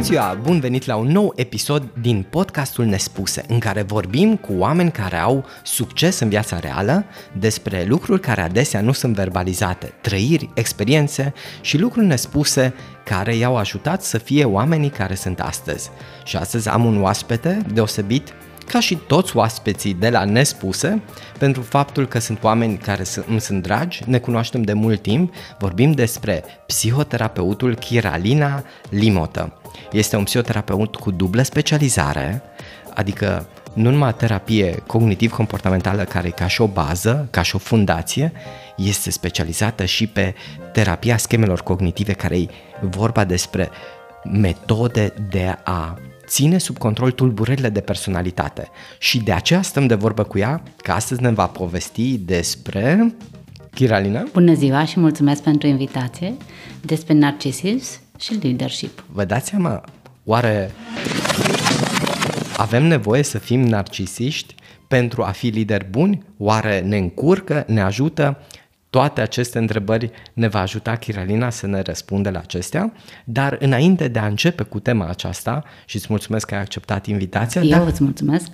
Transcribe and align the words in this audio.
Bună 0.00 0.12
ziua! 0.12 0.38
Bun 0.42 0.60
venit 0.60 0.86
la 0.86 0.96
un 0.96 1.06
nou 1.06 1.32
episod 1.36 1.88
din 2.00 2.26
podcastul 2.30 2.84
Nespuse, 2.84 3.44
în 3.48 3.58
care 3.58 3.82
vorbim 3.82 4.36
cu 4.36 4.52
oameni 4.52 4.90
care 4.90 5.16
au 5.16 5.44
succes 5.62 6.18
în 6.18 6.28
viața 6.28 6.58
reală, 6.58 7.04
despre 7.38 7.84
lucruri 7.84 8.20
care 8.20 8.40
adesea 8.40 8.80
nu 8.80 8.92
sunt 8.92 9.14
verbalizate, 9.14 9.92
trăiri, 10.00 10.50
experiențe 10.54 11.32
și 11.60 11.78
lucruri 11.78 12.06
nespuse 12.06 12.74
care 13.04 13.36
i-au 13.36 13.56
ajutat 13.56 14.02
să 14.02 14.18
fie 14.18 14.44
oamenii 14.44 14.90
care 14.90 15.14
sunt 15.14 15.40
astăzi. 15.40 15.90
Și 16.24 16.36
astăzi 16.36 16.68
am 16.68 16.84
un 16.84 17.02
oaspete 17.02 17.62
deosebit 17.72 18.34
ca 18.70 18.80
și 18.80 18.94
toți 18.94 19.36
oaspeții 19.36 19.94
de 19.94 20.10
la 20.10 20.24
Nespuse, 20.24 21.02
pentru 21.38 21.62
faptul 21.62 22.06
că 22.06 22.18
sunt 22.18 22.42
oameni 22.42 22.76
care 22.76 23.02
îmi 23.26 23.40
sunt 23.40 23.62
dragi, 23.62 24.02
ne 24.06 24.18
cunoaștem 24.18 24.62
de 24.62 24.72
mult 24.72 25.02
timp, 25.02 25.34
vorbim 25.58 25.92
despre 25.92 26.44
psihoterapeutul 26.66 27.74
Chiralina 27.74 28.64
Limotă. 28.88 29.60
Este 29.92 30.16
un 30.16 30.24
psihoterapeut 30.24 30.96
cu 30.96 31.10
dublă 31.10 31.42
specializare, 31.42 32.42
adică 32.94 33.46
nu 33.72 33.90
numai 33.90 34.14
terapie 34.14 34.82
cognitiv-comportamentală 34.86 36.04
care 36.04 36.26
e 36.26 36.30
ca 36.30 36.46
și 36.46 36.60
o 36.60 36.66
bază, 36.66 37.28
ca 37.30 37.42
și 37.42 37.54
o 37.54 37.58
fundație, 37.58 38.32
este 38.76 39.10
specializată 39.10 39.84
și 39.84 40.06
pe 40.06 40.34
terapia 40.72 41.16
schemelor 41.16 41.62
cognitive 41.62 42.12
care 42.12 42.38
e 42.38 42.48
vorba 42.80 43.24
despre 43.24 43.68
metode 44.24 45.12
de 45.28 45.56
a 45.64 45.98
ține 46.30 46.58
sub 46.58 46.78
control 46.78 47.10
tulburările 47.10 47.68
de 47.68 47.80
personalitate. 47.80 48.68
Și 48.98 49.18
de 49.18 49.32
aceea 49.32 49.62
stăm 49.62 49.86
de 49.86 49.94
vorbă 49.94 50.22
cu 50.22 50.38
ea, 50.38 50.62
că 50.76 50.92
astăzi 50.92 51.22
ne 51.22 51.30
va 51.30 51.46
povesti 51.46 52.18
despre... 52.18 53.14
Chiralina? 53.74 54.22
Bună 54.32 54.54
ziua 54.54 54.84
și 54.84 55.00
mulțumesc 55.00 55.42
pentru 55.42 55.68
invitație 55.68 56.34
despre 56.80 57.14
narcisism 57.14 58.00
și 58.18 58.38
leadership. 58.42 59.04
Vă 59.12 59.24
dați 59.24 59.48
seama, 59.48 59.84
oare 60.24 60.70
avem 62.56 62.86
nevoie 62.86 63.22
să 63.22 63.38
fim 63.38 63.60
narcisiști 63.60 64.54
pentru 64.88 65.22
a 65.22 65.30
fi 65.30 65.46
lideri 65.46 65.86
buni? 65.90 66.22
Oare 66.38 66.80
ne 66.80 66.96
încurcă, 66.96 67.64
ne 67.66 67.80
ajută? 67.80 68.38
Toate 68.90 69.20
aceste 69.20 69.58
întrebări 69.58 70.10
ne 70.32 70.48
va 70.48 70.60
ajuta 70.60 70.96
Chiralina 70.96 71.50
să 71.50 71.66
ne 71.66 71.80
răspundă 71.80 72.30
la 72.30 72.38
acestea, 72.38 72.92
dar 73.24 73.56
înainte 73.60 74.08
de 74.08 74.18
a 74.18 74.26
începe 74.26 74.62
cu 74.62 74.80
tema 74.80 75.06
aceasta 75.06 75.64
și 75.84 75.96
îți 75.96 76.06
mulțumesc 76.08 76.46
că 76.46 76.54
ai 76.54 76.60
acceptat 76.60 77.06
invitația. 77.06 77.62
Eu 77.62 77.68
dacă... 77.68 77.90
îți 77.90 78.02
mulțumesc. 78.02 78.48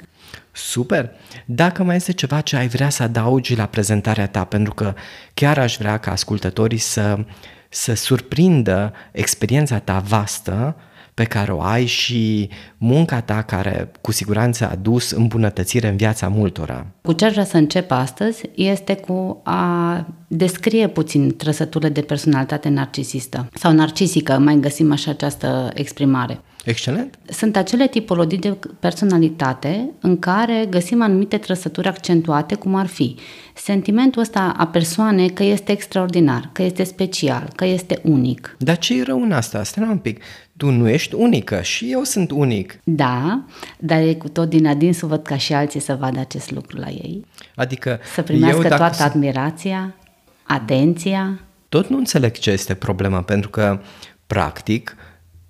Super! 0.53 1.11
Dacă 1.45 1.83
mai 1.83 1.97
este 1.97 2.12
ceva 2.12 2.41
ce 2.41 2.56
ai 2.56 2.69
vrea 2.69 2.89
să 2.89 3.03
adaugi 3.03 3.56
la 3.56 3.67
prezentarea 3.67 4.28
ta, 4.28 4.45
pentru 4.45 4.75
că 4.75 4.95
chiar 5.34 5.59
aș 5.59 5.77
vrea 5.77 5.98
ca 5.98 6.11
ascultătorii 6.11 6.78
să, 6.78 7.25
să 7.69 7.95
surprindă 7.95 8.93
experiența 9.12 9.78
ta 9.78 9.98
vastă 9.98 10.77
pe 11.17 11.25
care 11.25 11.53
o 11.53 11.61
ai 11.61 11.86
și 11.86 12.48
munca 12.78 13.20
ta 13.20 13.42
care 13.42 13.91
cu 14.00 14.12
siguranță 14.12 14.69
a 14.70 14.75
dus 14.75 15.11
îmbunătățire 15.11 15.89
în 15.89 15.97
viața 15.97 16.28
multora. 16.28 16.86
Cu 17.03 17.12
ce 17.12 17.25
aș 17.25 17.33
vrea 17.33 17.45
să 17.45 17.56
încep 17.56 17.91
astăzi 17.91 18.42
este 18.55 18.95
cu 18.95 19.41
a 19.44 20.06
descrie 20.28 20.89
puțin 20.89 21.37
trăsăturile 21.37 21.91
de 21.91 22.00
personalitate 22.00 22.69
narcisistă 22.69 23.48
sau 23.55 23.72
narcisică, 23.72 24.39
mai 24.39 24.59
găsim 24.61 24.92
așa 24.92 25.11
această 25.11 25.70
exprimare. 25.75 26.41
Excelent. 26.64 27.19
Sunt 27.28 27.56
acele 27.56 27.89
tipologii 27.89 28.39
de 28.39 28.59
personalitate 28.81 29.91
în 30.00 30.19
care 30.19 30.67
găsim 30.70 31.03
anumite 31.03 31.37
trăsături 31.37 31.89
accentuate, 31.89 32.55
cum 32.55 32.75
ar 32.75 32.87
fi 32.87 33.17
sentimentul 33.55 34.20
ăsta 34.22 34.55
a 34.56 34.67
persoanei 34.67 35.31
că 35.31 35.42
este 35.42 35.72
extraordinar, 35.72 36.50
că 36.53 36.62
este 36.62 36.84
special, 36.84 37.48
că 37.56 37.64
este 37.64 38.00
unic. 38.03 38.56
Dar 38.59 38.78
ce 38.78 38.98
e 38.98 39.03
rău 39.03 39.22
în 39.22 39.33
asta? 39.33 39.62
Stai 39.62 39.89
un 39.89 39.98
pic. 39.98 40.20
Tu 40.57 40.71
nu 40.71 40.89
ești 40.89 41.15
unică 41.15 41.62
și 41.62 41.91
eu 41.91 42.03
sunt 42.03 42.31
unic. 42.31 42.81
Da, 42.85 43.45
dar 43.79 44.01
e 44.01 44.15
cu 44.15 44.28
tot 44.28 44.49
din 44.49 44.67
adinsul 44.67 45.09
văd 45.09 45.22
ca 45.22 45.37
și 45.37 45.53
alții 45.53 45.81
să 45.81 45.94
vadă 45.94 46.19
acest 46.19 46.50
lucru 46.50 46.78
la 46.78 46.89
ei. 46.89 47.25
Adică 47.55 48.00
Să 48.15 48.22
primească 48.22 48.67
eu, 48.69 48.77
toată 48.77 49.03
admirația, 49.03 49.94
atenția. 50.43 51.41
Tot 51.69 51.89
nu 51.89 51.97
înțeleg 51.97 52.39
ce 52.39 52.50
este 52.50 52.75
problema, 52.75 53.22
pentru 53.22 53.50
că, 53.50 53.81
practic, 54.27 54.97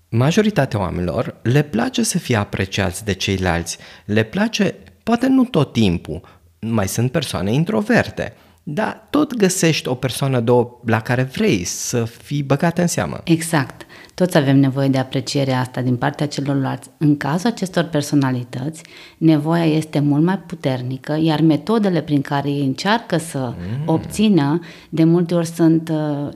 majoritatea 0.08 0.80
oamenilor 0.80 1.36
le 1.42 1.62
place 1.62 2.02
să 2.02 2.18
fie 2.18 2.36
apreciați 2.36 3.04
de 3.04 3.12
ceilalți, 3.12 3.78
le 4.04 4.22
place, 4.22 4.74
poate 5.02 5.26
nu 5.26 5.44
tot 5.44 5.72
timpul, 5.72 6.20
mai 6.60 6.88
sunt 6.88 7.10
persoane 7.10 7.52
introverte, 7.52 8.34
dar 8.62 9.06
tot 9.10 9.36
găsești 9.36 9.88
o 9.88 9.94
persoană, 9.94 10.40
două, 10.40 10.80
la 10.86 11.00
care 11.00 11.22
vrei 11.22 11.64
să 11.64 12.04
fii 12.04 12.42
băgată 12.42 12.80
în 12.80 12.86
seamă. 12.86 13.20
Exact. 13.24 13.85
Toți 14.16 14.36
avem 14.36 14.56
nevoie 14.58 14.88
de 14.88 14.98
apreciere 14.98 15.52
asta 15.52 15.80
din 15.80 15.96
partea 15.96 16.26
celorlalți. 16.26 16.90
În 16.98 17.16
cazul 17.16 17.50
acestor 17.50 17.84
personalități, 17.84 18.82
nevoia 19.18 19.64
este 19.64 19.98
mult 19.98 20.24
mai 20.24 20.38
puternică, 20.38 21.18
iar 21.20 21.40
metodele 21.40 22.02
prin 22.02 22.20
care 22.20 22.48
ei 22.48 22.64
încearcă 22.64 23.16
să 23.16 23.38
mm. 23.38 23.82
obțină, 23.86 24.60
de 24.88 25.04
multe 25.04 25.34
ori 25.34 25.46
sunt 25.46 25.88
uh, 25.88 26.28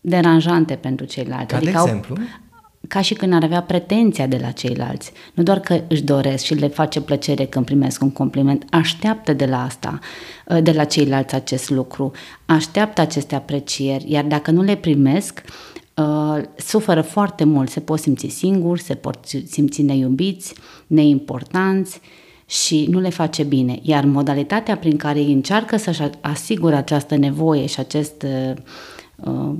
deranjante 0.00 0.74
pentru 0.74 1.06
ceilalți. 1.06 1.46
Ca 1.46 1.56
adică 1.56 1.72
de 1.72 1.78
exemplu? 1.78 2.16
Au, 2.18 2.24
ca 2.88 3.00
și 3.00 3.14
când 3.14 3.32
ar 3.32 3.42
avea 3.42 3.62
pretenția 3.62 4.26
de 4.26 4.38
la 4.42 4.50
ceilalți. 4.50 5.12
Nu 5.34 5.42
doar 5.42 5.60
că 5.60 5.80
își 5.88 6.02
doresc 6.02 6.44
și 6.44 6.54
le 6.54 6.68
face 6.68 7.00
plăcere 7.00 7.44
când 7.44 7.64
primesc 7.64 8.02
un 8.02 8.10
compliment, 8.10 8.64
așteaptă 8.70 9.32
de 9.32 9.46
la 9.46 9.64
asta, 9.64 9.98
ă, 10.50 10.60
de 10.60 10.72
la 10.72 10.84
ceilalți 10.84 11.34
acest 11.34 11.70
lucru, 11.70 12.10
așteaptă 12.46 13.00
aceste 13.00 13.34
aprecieri, 13.34 14.10
iar 14.12 14.24
dacă 14.24 14.50
nu 14.50 14.62
le 14.62 14.74
primesc, 14.74 15.42
uh, 15.44 15.76
suferă 16.56 17.00
foarte 17.00 17.44
mult, 17.44 17.70
se 17.70 17.80
pot 17.80 17.98
simți 17.98 18.28
singuri, 18.28 18.80
se 18.80 18.94
pot 18.94 19.18
simți 19.46 19.82
neiubiți, 19.82 20.54
neimportanți 20.86 22.00
și 22.46 22.86
nu 22.90 23.00
le 23.00 23.08
face 23.08 23.42
bine. 23.42 23.78
Iar 23.82 24.04
modalitatea 24.04 24.76
prin 24.76 24.96
care 24.96 25.18
ei 25.18 25.32
încearcă 25.32 25.76
să-și 25.76 26.02
asigure 26.20 26.74
această 26.74 27.16
nevoie 27.16 27.66
și 27.66 27.80
acest 27.80 28.26
uh, 29.16 29.52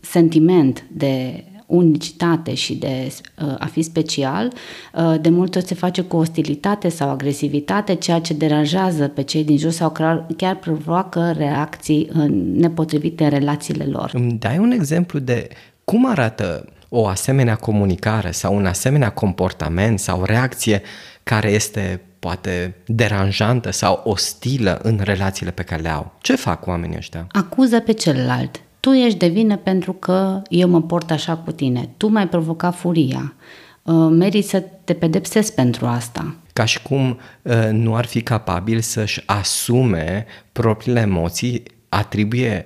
sentiment 0.00 0.84
de 0.92 1.44
unicitate 1.66 2.54
și 2.54 2.74
de 2.74 3.12
uh, 3.42 3.54
a 3.58 3.66
fi 3.66 3.82
special, 3.82 4.52
uh, 4.94 5.14
de 5.20 5.28
multe 5.28 5.58
ori 5.58 5.66
se 5.66 5.74
face 5.74 6.02
cu 6.02 6.16
ostilitate 6.16 6.88
sau 6.88 7.08
agresivitate, 7.08 7.94
ceea 7.94 8.20
ce 8.20 8.34
deranjează 8.34 9.08
pe 9.08 9.22
cei 9.22 9.44
din 9.44 9.58
jur 9.58 9.70
sau 9.70 9.92
chiar 10.36 10.56
provoacă 10.56 11.34
reacții 11.36 12.10
nepotrivite 12.54 13.24
în 13.24 13.30
relațiile 13.30 13.84
lor. 13.84 14.10
Îmi 14.14 14.32
dai 14.32 14.58
un 14.58 14.70
exemplu 14.70 15.18
de 15.18 15.48
cum 15.84 16.10
arată 16.10 16.64
o 16.88 17.06
asemenea 17.06 17.54
comunicare 17.54 18.30
sau 18.30 18.56
un 18.56 18.66
asemenea 18.66 19.10
comportament 19.10 19.98
sau 19.98 20.24
reacție 20.24 20.82
care 21.22 21.50
este 21.50 22.00
poate 22.18 22.74
deranjantă 22.86 23.70
sau 23.70 24.00
ostilă 24.04 24.78
în 24.82 25.00
relațiile 25.02 25.50
pe 25.50 25.62
care 25.62 25.82
le 25.82 25.88
au. 25.88 26.12
Ce 26.20 26.36
fac 26.36 26.66
oamenii 26.66 26.96
ăștia? 26.96 27.26
Acuză 27.32 27.80
pe 27.80 27.92
celălalt 27.92 28.60
tu 28.82 28.90
ești 28.90 29.18
de 29.18 29.26
vină 29.26 29.56
pentru 29.56 29.92
că 29.92 30.42
eu 30.48 30.68
mă 30.68 30.82
port 30.82 31.10
așa 31.10 31.36
cu 31.36 31.52
tine, 31.52 31.88
tu 31.96 32.08
m-ai 32.08 32.28
provocat 32.28 32.74
furia, 32.74 33.34
uh, 33.82 34.08
meriți 34.10 34.48
să 34.48 34.62
te 34.84 34.92
pedepsesc 34.92 35.54
pentru 35.54 35.86
asta. 35.86 36.34
Ca 36.52 36.64
și 36.64 36.82
cum 36.82 37.18
uh, 37.42 37.68
nu 37.70 37.94
ar 37.94 38.04
fi 38.04 38.22
capabil 38.22 38.80
să-și 38.80 39.22
asume 39.26 40.26
propriile 40.52 41.00
emoții, 41.00 41.62
atribuie 41.88 42.64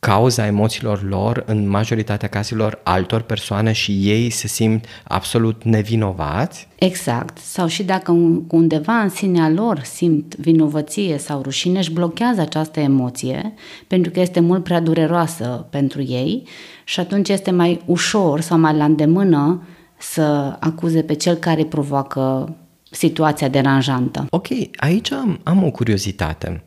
cauza 0.00 0.46
emoțiilor 0.46 1.02
lor 1.02 1.42
în 1.46 1.68
majoritatea 1.68 2.28
caselor 2.28 2.80
altor 2.82 3.20
persoane 3.20 3.72
și 3.72 4.10
ei 4.10 4.30
se 4.30 4.46
simt 4.46 4.84
absolut 5.04 5.64
nevinovați? 5.64 6.68
Exact. 6.78 7.38
Sau 7.38 7.66
și 7.66 7.82
dacă 7.82 8.12
undeva 8.48 8.92
în 8.92 9.08
sinea 9.08 9.48
lor 9.48 9.78
simt 9.78 10.36
vinovăție 10.36 11.18
sau 11.18 11.42
rușine, 11.42 11.78
își 11.78 11.92
blochează 11.92 12.40
această 12.40 12.80
emoție 12.80 13.54
pentru 13.86 14.10
că 14.10 14.20
este 14.20 14.40
mult 14.40 14.64
prea 14.64 14.80
dureroasă 14.80 15.66
pentru 15.70 16.02
ei 16.02 16.42
și 16.84 17.00
atunci 17.00 17.28
este 17.28 17.50
mai 17.50 17.82
ușor 17.84 18.40
sau 18.40 18.58
mai 18.58 18.76
la 18.76 18.84
îndemână 18.84 19.62
să 19.98 20.56
acuze 20.60 21.02
pe 21.02 21.14
cel 21.14 21.34
care 21.34 21.64
provoacă 21.64 22.54
situația 22.90 23.48
deranjantă. 23.48 24.26
Ok, 24.30 24.46
aici 24.76 25.12
am, 25.12 25.40
am 25.42 25.64
o 25.64 25.70
curiozitate. 25.70 26.62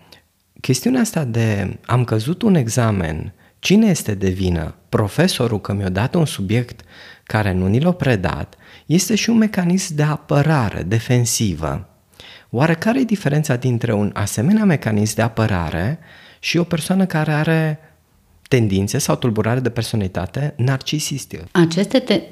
Chestiunea 0.63 1.01
asta 1.01 1.23
de 1.23 1.77
am 1.85 2.03
căzut 2.03 2.41
un 2.41 2.55
examen, 2.55 3.33
cine 3.59 3.87
este 3.87 4.13
de 4.13 4.29
vină? 4.29 4.75
Profesorul 4.89 5.61
că 5.61 5.73
mi-a 5.73 5.89
dat 5.89 6.15
un 6.15 6.25
subiect 6.25 6.81
care 7.23 7.51
nu 7.51 7.67
ni 7.67 7.79
l-a 7.79 7.91
predat, 7.91 8.55
este 8.85 9.15
și 9.15 9.29
un 9.29 9.37
mecanism 9.37 9.95
de 9.95 10.03
apărare 10.03 10.83
defensivă. 10.83 11.89
Oare 12.49 12.73
care 12.73 12.99
e 12.99 13.03
diferența 13.03 13.55
dintre 13.55 13.93
un 13.93 14.11
asemenea 14.13 14.65
mecanism 14.65 15.15
de 15.15 15.21
apărare 15.21 15.99
și 16.39 16.57
o 16.57 16.63
persoană 16.63 17.05
care 17.05 17.31
are 17.31 17.79
tendințe 18.47 18.97
sau 18.97 19.15
tulburare 19.15 19.59
de 19.59 19.69
personalitate 19.69 20.53
narcisistă? 20.57 21.37
Aceste 21.51 21.99
te- 21.99 22.23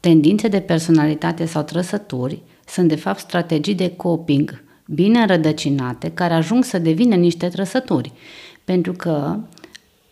tendințe 0.00 0.48
de 0.48 0.60
personalitate 0.60 1.46
sau 1.46 1.62
trăsături 1.62 2.42
sunt 2.66 2.88
de 2.88 2.96
fapt 2.96 3.18
strategii 3.18 3.74
de 3.74 3.96
coping 3.96 4.68
bine 4.94 5.18
înrădăcinate, 5.18 6.10
care 6.10 6.34
ajung 6.34 6.64
să 6.64 6.78
devină 6.78 7.14
niște 7.14 7.48
trăsături. 7.48 8.12
Pentru 8.64 8.92
că 8.92 9.36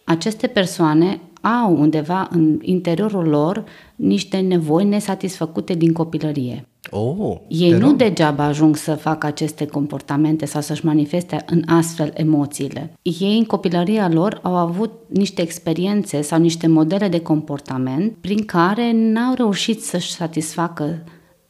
aceste 0.04 0.46
persoane 0.46 1.20
au 1.40 1.80
undeva 1.80 2.28
în 2.30 2.58
interiorul 2.62 3.24
lor 3.24 3.64
niște 3.96 4.36
nevoi 4.38 4.84
nesatisfăcute 4.84 5.74
din 5.74 5.92
copilărie. 5.92 6.68
Oh, 6.90 7.36
Ei 7.48 7.70
nu 7.70 7.92
degeaba 7.92 8.44
ajung 8.44 8.76
să 8.76 8.94
facă 8.94 9.26
aceste 9.26 9.66
comportamente 9.66 10.46
sau 10.46 10.60
să-și 10.60 10.84
manifeste 10.84 11.44
în 11.46 11.62
astfel 11.66 12.10
emoțiile. 12.14 12.92
Ei 13.02 13.38
în 13.38 13.44
copilăria 13.44 14.08
lor 14.08 14.38
au 14.42 14.56
avut 14.56 14.92
niște 15.06 15.42
experiențe 15.42 16.20
sau 16.20 16.38
niște 16.38 16.66
modele 16.66 17.08
de 17.08 17.20
comportament 17.20 18.16
prin 18.20 18.44
care 18.44 18.92
n-au 18.94 19.34
reușit 19.34 19.82
să-și 19.82 20.12
satisfacă 20.12 21.04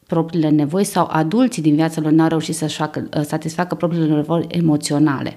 propriile 0.09 0.49
nevoi 0.49 0.85
sau 0.85 1.09
adulții 1.11 1.63
din 1.63 1.75
viața 1.75 2.01
lor 2.01 2.11
n-au 2.11 2.29
reușit 2.29 2.55
să-și 2.55 2.77
facă, 2.77 3.09
satisfacă 3.25 3.75
propriile 3.75 4.15
nevoi 4.15 4.45
emoționale. 4.49 5.37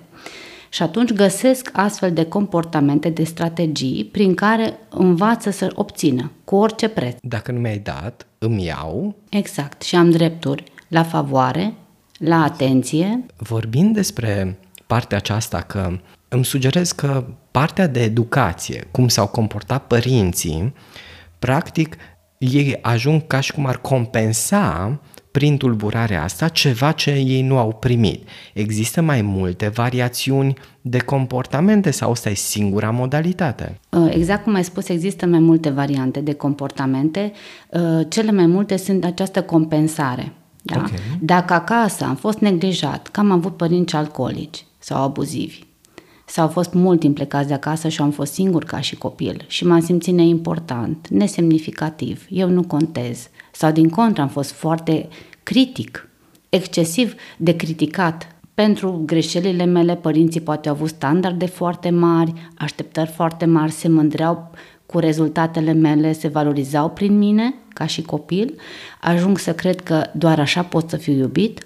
Și 0.69 0.83
atunci 0.83 1.13
găsesc 1.13 1.69
astfel 1.73 2.13
de 2.13 2.25
comportamente, 2.25 3.09
de 3.09 3.23
strategii 3.23 4.09
prin 4.12 4.33
care 4.33 4.77
învață 4.89 5.50
să 5.50 5.71
obțină 5.75 6.31
cu 6.44 6.56
orice 6.56 6.88
preț. 6.88 7.18
Dacă 7.21 7.51
nu 7.51 7.59
mi-ai 7.59 7.77
dat, 7.77 8.27
îmi 8.38 8.65
iau. 8.65 9.15
Exact. 9.29 9.81
Și 9.81 9.95
am 9.95 10.09
drepturi 10.09 10.63
la 10.88 11.03
favoare, 11.03 11.74
la 12.17 12.44
atenție. 12.44 13.25
Vorbind 13.38 13.94
despre 13.94 14.59
partea 14.88 15.17
aceasta 15.17 15.62
că 15.62 16.00
îmi 16.27 16.45
sugerez 16.45 16.91
că 16.91 17.25
partea 17.51 17.88
de 17.88 18.03
educație, 18.03 18.88
cum 18.91 19.07
s-au 19.07 19.27
comportat 19.27 19.88
părinții, 19.88 20.74
practic 21.39 21.95
ei 22.41 22.77
ajung 22.81 23.27
ca 23.27 23.39
și 23.39 23.51
cum 23.51 23.65
ar 23.65 23.77
compensa 23.77 24.99
prin 25.31 25.57
tulburarea 25.57 26.23
asta 26.23 26.47
ceva 26.47 26.91
ce 26.91 27.11
ei 27.11 27.41
nu 27.41 27.57
au 27.57 27.73
primit. 27.73 28.27
Există 28.53 29.01
mai 29.01 29.21
multe 29.21 29.67
variațiuni 29.67 30.53
de 30.81 30.97
comportamente 30.97 31.91
sau 31.91 32.11
asta 32.11 32.29
e 32.29 32.33
singura 32.33 32.89
modalitate? 32.89 33.79
Uh, 33.89 34.07
exact 34.09 34.43
cum 34.43 34.53
ai 34.53 34.63
spus, 34.63 34.89
există 34.89 35.25
mai 35.25 35.39
multe 35.39 35.69
variante 35.69 36.19
de 36.19 36.33
comportamente. 36.33 37.31
Uh, 37.69 38.05
cele 38.09 38.31
mai 38.31 38.45
multe 38.45 38.77
sunt 38.77 39.05
această 39.05 39.41
compensare. 39.41 40.33
Da? 40.61 40.77
Okay. 40.77 40.99
Dacă 41.19 41.53
acasă 41.53 42.03
am 42.03 42.15
fost 42.15 42.39
neglijat, 42.39 43.07
că 43.07 43.19
am 43.19 43.31
avut 43.31 43.57
părinți 43.57 43.95
alcoolici 43.95 44.65
sau 44.77 45.03
abuzivi, 45.03 45.63
sau 46.31 46.43
au 46.43 46.49
fost 46.49 46.73
mult 46.73 46.99
timp 46.99 47.15
plecați 47.15 47.47
de 47.47 47.53
acasă 47.53 47.87
și 47.87 48.01
am 48.01 48.11
fost 48.11 48.33
singur 48.33 48.63
ca 48.63 48.79
și 48.79 48.95
copil 48.95 49.45
și 49.47 49.65
m-am 49.65 49.81
simțit 49.81 50.13
neimportant, 50.13 51.07
nesemnificativ, 51.07 52.25
eu 52.29 52.49
nu 52.49 52.63
contez. 52.63 53.29
Sau 53.51 53.71
din 53.71 53.89
contră 53.89 54.21
am 54.21 54.27
fost 54.27 54.51
foarte 54.51 55.07
critic, 55.43 56.09
excesiv 56.49 57.13
de 57.37 57.55
criticat. 57.55 58.35
Pentru 58.53 59.01
greșelile 59.05 59.65
mele, 59.65 59.95
părinții 59.95 60.41
poate 60.41 60.69
au 60.69 60.75
avut 60.75 60.87
standarde 60.87 61.45
foarte 61.45 61.89
mari, 61.89 62.33
așteptări 62.57 63.09
foarte 63.09 63.45
mari, 63.45 63.71
se 63.71 63.87
mândreau 63.87 64.51
cu 64.85 64.99
rezultatele 64.99 65.71
mele, 65.71 66.13
se 66.13 66.27
valorizau 66.27 66.89
prin 66.89 67.17
mine 67.17 67.53
ca 67.73 67.85
și 67.85 68.01
copil, 68.01 68.55
ajung 69.01 69.37
să 69.37 69.53
cred 69.53 69.81
că 69.81 70.03
doar 70.13 70.39
așa 70.39 70.63
pot 70.63 70.89
să 70.89 70.97
fiu 70.97 71.13
iubit, 71.13 71.65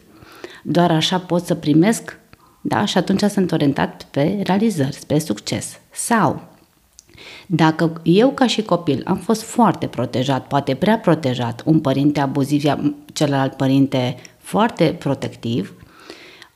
doar 0.63 0.91
așa 0.91 1.19
pot 1.19 1.45
să 1.45 1.55
primesc 1.55 2.19
da? 2.67 2.85
Și 2.85 2.97
atunci 2.97 3.21
sunt 3.21 3.51
orientat 3.51 4.07
pe 4.11 4.41
realizări, 4.43 4.95
spre 4.95 5.19
succes. 5.19 5.79
Sau, 5.91 6.41
dacă 7.47 8.01
eu 8.03 8.29
ca 8.29 8.47
și 8.47 8.61
copil 8.61 9.01
am 9.05 9.17
fost 9.17 9.41
foarte 9.41 9.87
protejat, 9.87 10.47
poate 10.47 10.75
prea 10.75 10.97
protejat, 10.97 11.61
un 11.65 11.79
părinte 11.79 12.19
abuziv, 12.19 12.63
celălalt 13.13 13.53
părinte 13.53 14.15
foarte 14.37 14.95
protectiv, 14.99 15.73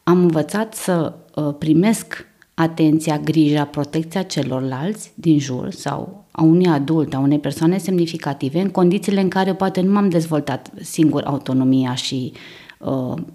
am 0.03 0.19
învățat 0.19 0.73
să 0.73 1.13
uh, 1.35 1.53
primesc 1.57 2.27
atenția, 2.53 3.17
grija, 3.17 3.63
protecția 3.65 4.21
celorlalți 4.21 5.11
din 5.15 5.39
jur 5.39 5.71
sau 5.71 6.25
a 6.31 6.41
unui 6.41 6.67
adult, 6.67 7.13
a 7.13 7.19
unei 7.19 7.39
persoane 7.39 7.77
semnificative, 7.77 8.59
în 8.59 8.69
condițiile 8.69 9.21
în 9.21 9.29
care 9.29 9.53
poate 9.53 9.81
nu 9.81 9.91
m-am 9.91 10.09
dezvoltat 10.09 10.71
singur 10.81 11.23
autonomia 11.25 11.95
și 11.95 12.31
uh, 12.33 12.39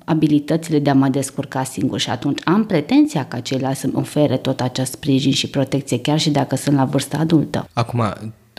abilitățile 0.05 0.79
de 0.79 0.91
a 0.91 0.95
mă 0.95 1.09
descurca 1.09 1.65
singur 1.65 1.99
și 2.01 2.11
atunci 2.11 2.41
am 2.45 2.67
pretenția 2.67 3.25
ca 3.25 3.41
ceilalți 3.41 3.81
să-mi 3.81 3.93
ofere 3.97 4.37
tot 4.37 4.61
acest 4.61 4.93
sprijin 4.93 5.33
și 5.33 5.51
protecție, 5.51 6.01
chiar 6.01 6.19
și 6.19 6.31
dacă 6.31 6.57
sunt 6.57 6.77
la 6.77 6.85
vârstă 6.85 7.17
adultă. 7.17 7.69
Acum, 7.73 8.03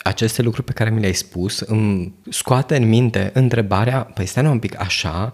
aceste 0.03 0.41
lucruri 0.41 0.65
pe 0.65 0.73
care 0.73 0.89
mi 0.89 0.99
le-ai 0.99 1.13
spus 1.13 1.59
îmi 1.59 2.13
scoate 2.29 2.75
în 2.75 2.89
minte 2.89 3.31
întrebarea, 3.33 3.99
păi 3.99 4.25
stai 4.25 4.45
un 4.45 4.59
pic 4.59 4.79
așa, 4.79 5.33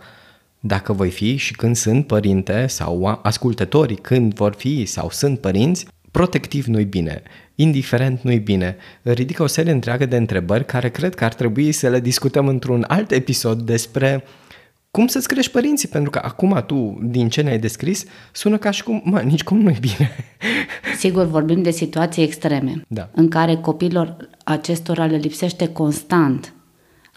dacă 0.60 0.94
voi 0.94 1.10
fi 1.10 1.36
și 1.36 1.56
când 1.56 1.76
sunt 1.76 2.08
părinte 2.08 2.68
sau 2.68 3.20
ascultătorii 3.22 3.96
când 3.96 4.34
vor 4.34 4.54
fi 4.54 4.86
sau 4.86 5.10
sunt 5.10 5.40
părinți, 5.40 5.88
protectiv 6.12 6.66
nu-i 6.66 6.86
bine, 6.86 7.24
indiferent 7.56 8.22
nu-i 8.22 8.40
bine. 8.40 8.76
Ridică 9.02 9.44
o 9.44 9.48
serie 9.48 9.72
întreagă 9.72 10.06
de 10.06 10.18
întrebări 10.18 10.66
care 10.66 10.90
cred 10.90 11.16
că 11.16 11.24
ar 11.24 11.34
trebui 11.34 11.72
să 11.72 11.90
le 11.90 12.00
discutăm 12.00 12.48
într-un 12.48 12.86
alt 12.88 13.12
episod 13.12 13.62
despre 13.62 14.24
cum 14.92 15.08
să-ți 15.08 15.28
crești 15.28 15.52
părinții? 15.52 15.88
Pentru 15.88 16.10
că 16.10 16.20
acum 16.24 16.64
tu, 16.68 17.00
din 17.04 17.30
ce 17.30 17.42
ne-ai 17.42 17.60
descris, 17.60 18.06
sună 18.32 18.58
ca 18.58 18.72
și 18.72 18.84
cum, 18.84 19.02
mă, 19.06 19.20
nici 19.20 19.44
cum 19.44 19.60
nu-i 19.60 19.78
bine. 19.80 20.12
Sigur, 20.98 21.26
vorbim 21.26 21.62
de 21.62 21.72
situații 21.72 22.24
extreme, 22.24 22.82
da. 22.88 23.10
în 23.14 23.30
care 23.30 23.56
copilor 23.56 24.30
acestora 24.44 25.06
le 25.06 25.18
lipsește 25.18 25.68
constant 25.68 26.54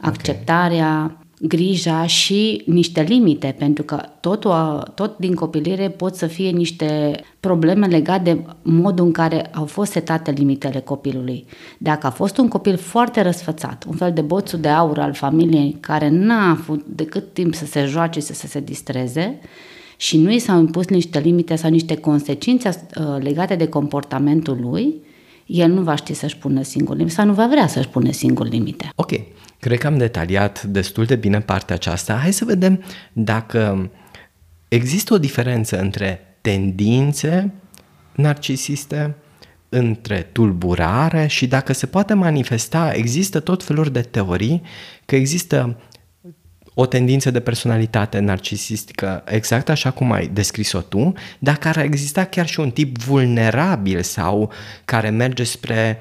acceptarea, 0.01 1.19
grija 1.41 2.07
și 2.07 2.63
niște 2.67 3.03
limite, 3.03 3.55
pentru 3.59 3.85
că 3.85 4.03
totul, 4.21 4.83
tot 4.95 5.19
din 5.19 5.35
copilire 5.35 5.89
pot 5.89 6.15
să 6.15 6.27
fie 6.27 6.51
niște 6.51 7.21
probleme 7.41 7.87
legate 7.87 8.23
de 8.33 8.41
modul 8.63 9.05
în 9.05 9.13
care 9.13 9.47
au 9.55 9.65
fost 9.65 9.91
setate 9.91 10.31
limitele 10.31 10.81
copilului. 10.81 11.47
Dacă 11.79 12.07
a 12.07 12.11
fost 12.11 12.39
un 12.39 12.49
copil 12.49 12.77
foarte 12.77 13.21
răsfățat, 13.21 13.85
un 13.89 13.97
fel 13.97 14.13
de 14.13 14.21
boțul 14.21 14.59
de 14.61 14.69
aur 14.69 14.99
al 14.99 15.13
familiei 15.13 15.77
care 15.81 16.09
n-a 16.09 16.51
avut 16.51 16.85
decât 16.87 17.33
timp 17.33 17.55
să 17.55 17.67
se 17.67 17.85
joace, 17.85 18.21
să, 18.21 18.33
să 18.33 18.47
se 18.47 18.61
distreze, 18.61 19.39
și 19.97 20.19
nu 20.19 20.31
i 20.31 20.39
s-au 20.39 20.59
impus 20.59 20.87
niște 20.87 21.19
limite 21.19 21.55
sau 21.55 21.71
niște 21.71 21.97
consecințe 21.97 22.69
uh, 22.69 23.23
legate 23.23 23.55
de 23.55 23.69
comportamentul 23.69 24.59
lui, 24.61 24.95
el 25.47 25.71
nu 25.71 25.83
va 25.83 25.95
ști 25.95 26.15
să-și 26.15 26.37
pună 26.37 26.63
singur 26.63 26.97
limite 26.97 27.15
sau 27.15 27.27
nu 27.27 27.33
va 27.33 27.47
vrea 27.47 27.67
să-și 27.67 27.89
pună 27.89 28.13
singur 28.13 28.49
limite. 28.49 28.93
Ok. 28.95 29.11
Cred 29.65 29.79
că 29.79 29.87
am 29.87 29.99
detaliat 29.99 30.63
destul 30.63 31.05
de 31.05 31.17
bine 31.17 31.41
partea 31.41 31.75
aceasta. 31.75 32.15
Hai 32.15 32.33
să 32.33 32.45
vedem 32.45 32.85
dacă 33.13 33.91
există 34.69 35.15
o 35.15 35.19
diferență 35.19 35.81
între 35.81 36.37
tendințe 36.41 37.53
narcisiste, 38.13 39.15
între 39.69 40.29
tulburare 40.33 41.27
și 41.27 41.47
dacă 41.47 41.73
se 41.73 41.87
poate 41.87 42.15
manifesta, 42.15 42.93
există 42.95 43.41
tot 43.41 43.63
felul 43.63 43.85
de 43.85 44.01
teorii 44.01 44.63
că 45.05 45.17
există 45.17 45.81
o 46.75 46.87
tendință 46.87 47.31
de 47.31 47.41
personalitate 47.41 48.19
narcisistică, 48.19 49.25
exact 49.27 49.69
așa 49.69 49.91
cum 49.91 50.13
ai 50.13 50.27
descris-o 50.27 50.81
tu, 50.81 51.13
dar 51.39 51.57
care 51.57 51.79
ar 51.79 51.85
exista 51.85 52.25
chiar 52.25 52.47
și 52.47 52.61
un 52.61 52.71
tip 52.71 52.99
vulnerabil 52.99 54.03
sau 54.03 54.53
care 54.85 55.09
merge 55.09 55.43
spre 55.43 56.01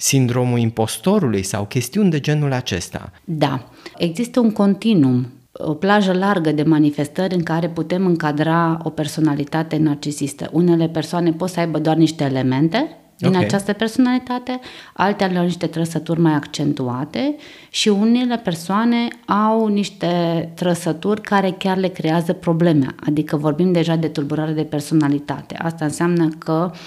sindromul 0.00 0.58
impostorului 0.58 1.42
sau 1.42 1.64
chestiuni 1.64 2.10
de 2.10 2.20
genul 2.20 2.52
acesta. 2.52 3.12
Da, 3.24 3.68
există 3.96 4.40
un 4.40 4.52
continuum 4.52 5.26
o 5.52 5.74
plajă 5.74 6.12
largă 6.12 6.52
de 6.52 6.62
manifestări 6.62 7.34
în 7.34 7.42
care 7.42 7.68
putem 7.68 8.06
încadra 8.06 8.78
o 8.82 8.90
personalitate 8.90 9.76
narcisistă. 9.76 10.48
Unele 10.52 10.88
persoane 10.88 11.32
pot 11.32 11.48
să 11.48 11.60
aibă 11.60 11.78
doar 11.78 11.96
niște 11.96 12.24
elemente 12.24 12.96
din 13.16 13.28
okay. 13.28 13.44
această 13.44 13.72
personalitate, 13.72 14.60
altele 14.92 15.38
au 15.38 15.44
niște 15.44 15.66
trăsături 15.66 16.20
mai 16.20 16.32
accentuate 16.32 17.36
și 17.70 17.88
unele 17.88 18.36
persoane 18.36 19.08
au 19.26 19.66
niște 19.66 20.08
trăsături 20.54 21.20
care 21.20 21.50
chiar 21.58 21.76
le 21.76 21.88
creează 21.88 22.32
probleme, 22.32 22.86
adică 23.06 23.36
vorbim 23.36 23.72
deja 23.72 23.96
de 23.96 24.08
tulburare 24.08 24.52
de 24.52 24.62
personalitate. 24.62 25.54
Asta 25.58 25.84
înseamnă 25.84 26.28
că 26.38 26.70
uh, 26.72 26.78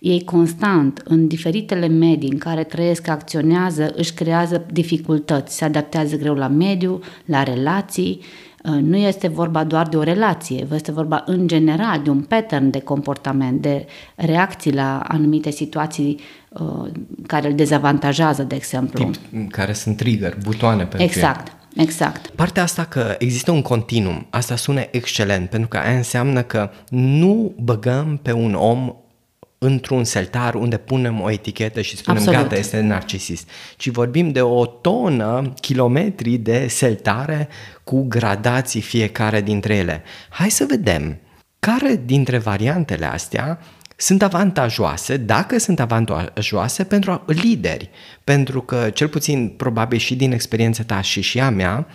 ei 0.00 0.24
constant, 0.24 1.02
în 1.04 1.26
diferitele 1.26 1.86
medii 1.86 2.30
în 2.30 2.38
care 2.38 2.64
trăiesc, 2.64 3.08
acționează, 3.08 3.92
își 3.96 4.12
creează 4.14 4.66
dificultăți, 4.72 5.56
se 5.56 5.64
adaptează 5.64 6.16
greu 6.16 6.34
la 6.34 6.48
mediu, 6.48 7.00
la 7.24 7.42
relații, 7.42 8.20
uh, 8.64 8.80
nu 8.82 8.96
este 8.96 9.28
vorba 9.28 9.64
doar 9.64 9.88
de 9.88 9.96
o 9.96 10.02
relație, 10.02 10.66
este 10.74 10.92
vorba 10.92 11.22
în 11.26 11.46
general 11.46 12.00
de 12.02 12.10
un 12.10 12.20
pattern 12.20 12.70
de 12.70 12.80
comportament, 12.80 13.60
de 13.60 13.86
reacții 14.14 14.72
la 14.72 14.98
anumite 14.98 15.50
situații 15.50 16.20
uh, 16.48 16.90
care 17.26 17.48
îl 17.48 17.54
dezavantajează, 17.54 18.42
de 18.42 18.54
exemplu. 18.54 19.04
Tip, 19.04 19.50
care 19.50 19.72
sunt 19.72 19.96
trigger, 19.96 20.36
butoane 20.42 20.82
pentru 20.82 21.02
Exact. 21.02 21.46
El. 21.46 21.54
Exact. 21.76 22.26
Partea 22.26 22.62
asta 22.62 22.84
că 22.84 23.14
există 23.18 23.50
un 23.50 23.62
continuum, 23.62 24.26
asta 24.30 24.56
sună 24.56 24.80
excelent, 24.90 25.48
pentru 25.48 25.68
că 25.68 25.76
aia 25.76 25.96
înseamnă 25.96 26.42
că 26.42 26.70
nu 26.88 27.54
băgăm 27.58 28.18
pe 28.22 28.32
un 28.32 28.54
om 28.54 28.94
într-un 29.62 30.04
seltar 30.04 30.54
unde 30.54 30.76
punem 30.76 31.20
o 31.20 31.30
etichetă 31.30 31.80
și 31.80 31.96
spunem 31.96 32.20
Absolut. 32.20 32.42
gata, 32.42 32.56
este 32.56 32.80
narcisist, 32.80 33.48
ci 33.76 33.88
vorbim 33.88 34.32
de 34.32 34.42
o 34.42 34.66
tonă, 34.66 35.52
kilometri 35.60 36.36
de 36.36 36.66
seltare 36.68 37.48
cu 37.84 38.02
gradații 38.08 38.80
fiecare 38.80 39.40
dintre 39.40 39.74
ele. 39.74 40.02
Hai 40.28 40.50
să 40.50 40.64
vedem 40.68 41.18
care 41.58 42.02
dintre 42.04 42.38
variantele 42.38 43.06
astea 43.06 43.60
sunt 43.96 44.22
avantajoase, 44.22 45.16
dacă 45.16 45.58
sunt 45.58 45.80
avantajoase 45.80 46.84
pentru 46.84 47.22
lideri, 47.26 47.90
pentru 48.24 48.60
că 48.60 48.90
cel 48.94 49.08
puțin 49.08 49.48
probabil 49.48 49.98
și 49.98 50.16
din 50.16 50.32
experiența 50.32 50.82
ta 50.82 51.00
și 51.00 51.20
și 51.20 51.40
a 51.40 51.50
mea, 51.50 51.86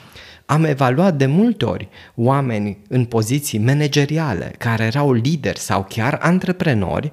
am 0.45 0.63
evaluat 0.63 1.15
de 1.15 1.25
multe 1.25 1.65
ori 1.65 1.89
oameni 2.15 2.77
în 2.87 3.05
poziții 3.05 3.59
manageriale 3.59 4.53
care 4.57 4.83
erau 4.83 5.11
lideri 5.11 5.59
sau 5.59 5.85
chiar 5.89 6.17
antreprenori 6.21 7.11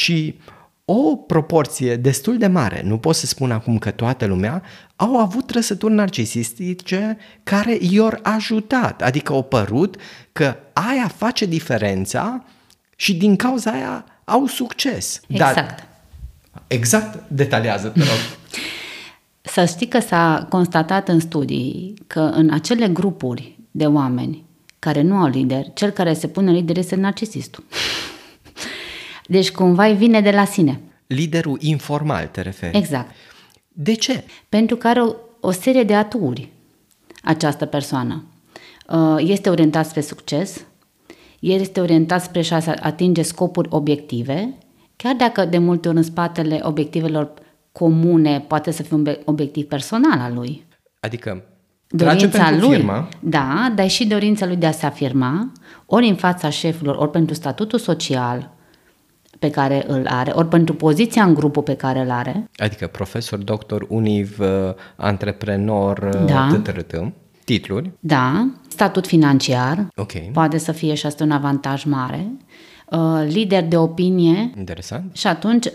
și 0.00 0.38
o 0.84 1.16
proporție 1.16 1.96
destul 1.96 2.38
de 2.38 2.46
mare, 2.46 2.82
nu 2.84 2.98
pot 2.98 3.14
să 3.14 3.26
spun 3.26 3.50
acum 3.50 3.78
că 3.78 3.90
toată 3.90 4.26
lumea, 4.26 4.62
au 4.96 5.16
avut 5.16 5.46
trăsături 5.46 5.94
narcisistice 5.94 7.18
care 7.42 7.78
i-au 7.80 8.18
ajutat, 8.22 9.02
adică 9.02 9.32
au 9.32 9.42
părut 9.42 9.96
că 10.32 10.56
aia 10.72 11.08
face 11.16 11.46
diferența 11.46 12.44
și 12.96 13.14
din 13.14 13.36
cauza 13.36 13.70
aia 13.70 14.04
au 14.24 14.46
succes. 14.46 15.20
Exact. 15.28 15.54
Dar, 15.54 15.86
exact, 16.66 17.22
detaliază, 17.28 17.88
te 17.88 17.98
rog. 17.98 18.18
Să 19.54 19.64
știi 19.64 19.88
că 19.88 20.00
s-a 20.00 20.46
constatat 20.48 21.08
în 21.08 21.20
studii 21.20 21.94
că 22.06 22.20
în 22.20 22.52
acele 22.52 22.88
grupuri 22.88 23.58
de 23.70 23.86
oameni 23.86 24.44
care 24.78 25.02
nu 25.02 25.16
au 25.16 25.26
lider, 25.26 25.64
cel 25.74 25.90
care 25.90 26.14
se 26.14 26.28
pune 26.28 26.52
lider 26.52 26.76
este 26.76 26.96
narcisistul. 26.96 27.64
Deci 29.30 29.50
cumva 29.50 29.86
îi 29.86 29.94
vine 29.94 30.20
de 30.20 30.30
la 30.30 30.44
sine. 30.44 30.80
Liderul 31.06 31.58
informal 31.60 32.26
te 32.26 32.40
referi? 32.40 32.76
Exact. 32.76 33.10
De 33.68 33.94
ce? 33.94 34.24
Pentru 34.48 34.76
că 34.76 34.88
are 34.88 35.00
o, 35.00 35.14
o 35.40 35.50
serie 35.50 35.82
de 35.82 35.94
aturi 35.94 36.48
această 37.22 37.66
persoană. 37.66 38.24
Uh, 38.88 39.16
este 39.18 39.50
orientat 39.50 39.86
spre 39.86 40.00
succes, 40.00 40.64
el 41.40 41.60
este 41.60 41.80
orientat 41.80 42.22
spre 42.22 42.42
a 42.50 42.74
atinge 42.80 43.22
scopuri 43.22 43.68
obiective, 43.70 44.54
chiar 44.96 45.14
dacă 45.14 45.44
de 45.44 45.58
multe 45.58 45.88
ori 45.88 45.96
în 45.96 46.02
spatele 46.02 46.60
obiectivelor 46.62 47.32
comune 47.72 48.44
poate 48.48 48.70
să 48.70 48.82
fie 48.82 48.96
un 48.96 49.16
obiectiv 49.24 49.64
personal 49.64 50.18
al 50.20 50.34
lui. 50.34 50.66
Adică 51.00 51.44
dorința 51.88 52.50
lui, 52.50 52.74
firma. 52.76 53.08
da, 53.20 53.72
dar 53.74 53.88
și 53.88 54.06
dorința 54.06 54.46
lui 54.46 54.56
de 54.56 54.66
a 54.66 54.72
se 54.72 54.86
afirma, 54.86 55.52
ori 55.86 56.08
în 56.08 56.16
fața 56.16 56.50
șefilor, 56.50 56.96
ori 56.96 57.10
pentru 57.10 57.34
statutul 57.34 57.78
social 57.78 58.58
pe 59.40 59.50
care 59.50 59.84
îl 59.86 60.06
are, 60.06 60.30
ori 60.34 60.48
pentru 60.48 60.74
poziția 60.74 61.24
în 61.24 61.34
grupul 61.34 61.62
pe 61.62 61.74
care 61.74 62.00
îl 62.00 62.10
are. 62.10 62.50
Adică 62.56 62.86
profesor, 62.86 63.38
doctor, 63.38 63.86
univ, 63.88 64.38
uh, 64.40 64.46
antreprenor, 64.96 66.10
uh, 66.14 66.26
da. 66.26 66.48
tătărătă, 66.50 67.12
titluri. 67.44 67.90
Da, 68.00 68.48
statut 68.68 69.06
financiar, 69.06 69.86
okay. 69.96 70.30
poate 70.32 70.58
să 70.58 70.72
fie 70.72 70.94
și 70.94 71.06
asta 71.06 71.24
un 71.24 71.30
avantaj 71.30 71.84
mare, 71.84 72.32
uh, 72.90 73.26
lider 73.26 73.64
de 73.64 73.76
opinie. 73.76 74.52
Interesant. 74.56 75.16
Și 75.16 75.26
atunci, 75.26 75.66
uh, 75.66 75.72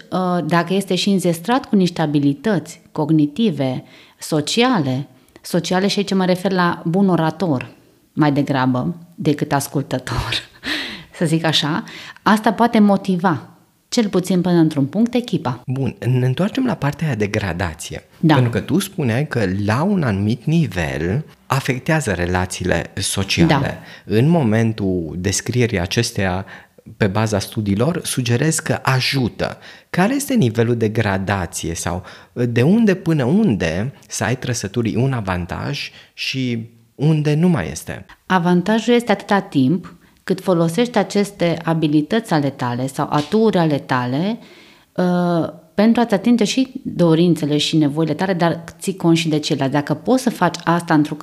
dacă 0.47 0.73
este 0.73 0.95
și 0.95 1.09
înzestrat 1.09 1.65
cu 1.65 1.75
niște 1.75 2.01
abilități 2.01 2.81
cognitive, 2.91 3.83
sociale, 4.19 5.07
sociale 5.41 5.87
și 5.87 5.97
aici 5.97 6.13
mă 6.13 6.25
refer 6.25 6.51
la 6.51 6.81
bun 6.85 7.09
orator 7.09 7.73
mai 8.13 8.31
degrabă 8.31 8.95
decât 9.15 9.51
ascultător, 9.51 10.33
să 11.17 11.25
zic 11.25 11.43
așa, 11.43 11.83
asta 12.23 12.53
poate 12.53 12.79
motiva 12.79 13.49
cel 13.89 14.09
puțin 14.09 14.41
până 14.41 14.57
într-un 14.57 14.85
punct, 14.85 15.13
echipa. 15.13 15.61
Bun, 15.65 15.95
ne 15.99 16.25
întoarcem 16.25 16.65
la 16.65 16.73
partea 16.73 17.07
aia 17.07 17.15
de 17.15 17.27
gradație. 17.27 18.03
Da. 18.19 18.33
Pentru 18.33 18.51
că 18.51 18.59
tu 18.59 18.79
spuneai 18.79 19.27
că 19.27 19.45
la 19.65 19.83
un 19.83 20.03
anumit 20.03 20.43
nivel 20.43 21.25
afectează 21.45 22.11
relațiile 22.11 22.91
sociale. 22.95 23.47
Da. 23.47 23.77
În 24.05 24.27
momentul 24.27 25.15
descrierii 25.17 25.79
acesteia 25.79 26.45
pe 26.97 27.07
baza 27.07 27.39
studiilor, 27.39 28.01
sugerez 28.03 28.59
că 28.59 28.79
ajută. 28.81 29.57
Care 29.89 30.15
este 30.15 30.33
nivelul 30.33 30.75
de 30.75 30.89
gradație 30.89 31.73
sau 31.73 32.03
de 32.33 32.61
unde 32.61 32.95
până 32.95 33.23
unde 33.23 33.93
să 34.07 34.23
ai 34.23 34.37
trăsături 34.37 34.95
un 34.95 35.13
avantaj 35.13 35.91
și 36.13 36.69
unde 36.95 37.33
nu 37.33 37.47
mai 37.47 37.69
este? 37.71 38.05
Avantajul 38.25 38.93
este 38.93 39.11
atâta 39.11 39.39
timp 39.39 39.95
cât 40.25 40.41
folosești 40.41 40.97
aceste 40.97 41.57
abilități 41.63 42.33
ale 42.33 42.49
tale 42.49 42.87
sau 42.87 43.07
aturi 43.09 43.57
ale 43.57 43.77
tale 43.77 44.39
uh, 44.93 45.49
pentru 45.73 46.01
a-ți 46.01 46.13
atinge 46.13 46.43
și 46.43 46.71
dorințele 46.83 47.57
și 47.57 47.77
nevoile 47.77 48.13
tale, 48.13 48.33
dar 48.33 48.63
ții 48.79 48.95
cont 48.95 49.17
și 49.17 49.29
de 49.29 49.39
cele. 49.39 49.67
Dacă 49.67 49.93
poți 49.93 50.23
să 50.23 50.29
faci 50.29 50.55
asta 50.63 50.93
într-o 50.93 51.15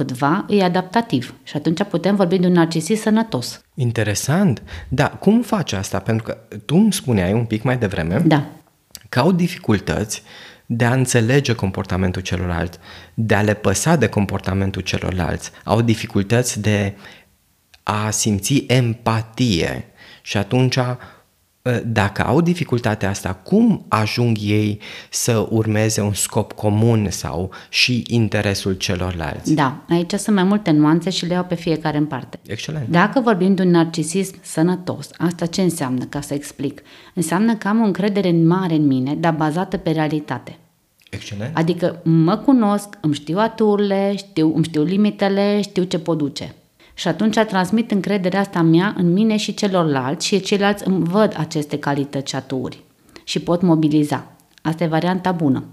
e 0.49 0.63
adaptativ 0.63 1.35
și 1.43 1.57
atunci 1.57 1.83
putem 1.83 2.17
vorbi 2.17 2.39
de 2.39 2.47
un 2.47 2.53
narcisist 2.53 3.03
sănătos. 3.03 3.61
Interesant. 3.75 4.63
Da, 4.89 5.09
cum 5.09 5.43
faci 5.43 5.73
asta? 5.73 5.99
Pentru 5.99 6.25
că 6.25 6.39
tu 6.65 6.75
îmi 6.77 6.93
spuneai 6.93 7.33
un 7.33 7.45
pic 7.45 7.63
mai 7.63 7.77
devreme 7.77 8.23
da. 8.27 8.45
că 9.09 9.19
au 9.19 9.33
dificultăți 9.33 10.23
de 10.67 10.85
a 10.85 10.93
înțelege 10.93 11.53
comportamentul 11.53 12.23
celorlalți, 12.23 12.79
de 13.15 13.35
a 13.35 13.43
le 13.43 13.55
păsa 13.55 13.97
de 13.97 14.07
comportamentul 14.07 14.83
celorlalți. 14.83 15.51
Au 15.65 15.81
dificultăți 15.81 16.61
de 16.61 16.95
a 17.83 18.11
simți 18.11 18.65
empatie 18.67 19.85
și 20.23 20.37
atunci 20.37 20.77
ă, 20.77 20.99
dacă 21.87 22.25
au 22.25 22.41
dificultatea 22.41 23.09
asta, 23.09 23.35
cum 23.35 23.85
ajung 23.89 24.37
ei 24.41 24.81
să 25.11 25.47
urmeze 25.51 26.01
un 26.01 26.13
scop 26.13 26.53
comun 26.53 27.11
sau 27.11 27.51
și 27.69 28.05
interesul 28.07 28.73
celorlalți? 28.73 29.55
Da, 29.55 29.85
aici 29.89 30.13
sunt 30.15 30.37
mai 30.37 30.45
multe 30.45 30.71
nuanțe 30.71 31.11
și 31.11 31.27
le 31.27 31.33
iau 31.33 31.45
pe 31.45 31.55
fiecare 31.55 31.97
în 31.97 32.07
parte. 32.07 32.39
Excelent. 32.47 32.89
Dacă 32.89 33.21
vorbim 33.21 33.55
de 33.55 33.63
un 33.63 33.71
narcisism 33.71 34.35
sănătos, 34.41 35.11
asta 35.19 35.47
ce 35.47 35.63
înseamnă, 35.63 36.05
ca 36.05 36.21
să 36.21 36.35
explic? 36.35 36.83
Înseamnă 37.15 37.55
că 37.55 37.69
am 37.69 37.81
o 37.81 37.85
încredere 37.85 38.33
mare 38.33 38.75
în 38.75 38.87
mine, 38.87 39.15
dar 39.15 39.33
bazată 39.33 39.77
pe 39.77 39.91
realitate. 39.91 40.57
Excelent. 41.11 41.57
Adică 41.57 42.01
mă 42.05 42.37
cunosc, 42.37 42.89
îmi 43.01 43.15
știu 43.15 43.39
aturile, 43.39 44.15
știu, 44.17 44.53
îmi 44.55 44.65
știu 44.65 44.83
limitele, 44.83 45.61
știu 45.61 45.83
ce 45.83 45.99
pot 45.99 46.19
duce. 46.19 46.55
Și 46.95 47.09
atunci 47.09 47.39
transmit 47.39 47.91
încrederea 47.91 48.41
asta 48.41 48.63
mea 48.63 48.95
în 48.97 49.13
mine 49.13 49.37
și 49.37 49.55
celorlalți 49.55 50.27
și 50.27 50.41
ceilalți 50.41 50.87
îmi 50.87 51.05
văd 51.05 51.35
aceste 51.39 51.79
calități 51.79 52.31
și 52.31 52.37
aturi 52.37 52.83
și 53.25 53.41
pot 53.41 53.63
mobiliza. 53.63 54.27
Asta 54.63 54.85
e 54.85 54.87
varianta 54.87 55.33
bună. 55.33 55.65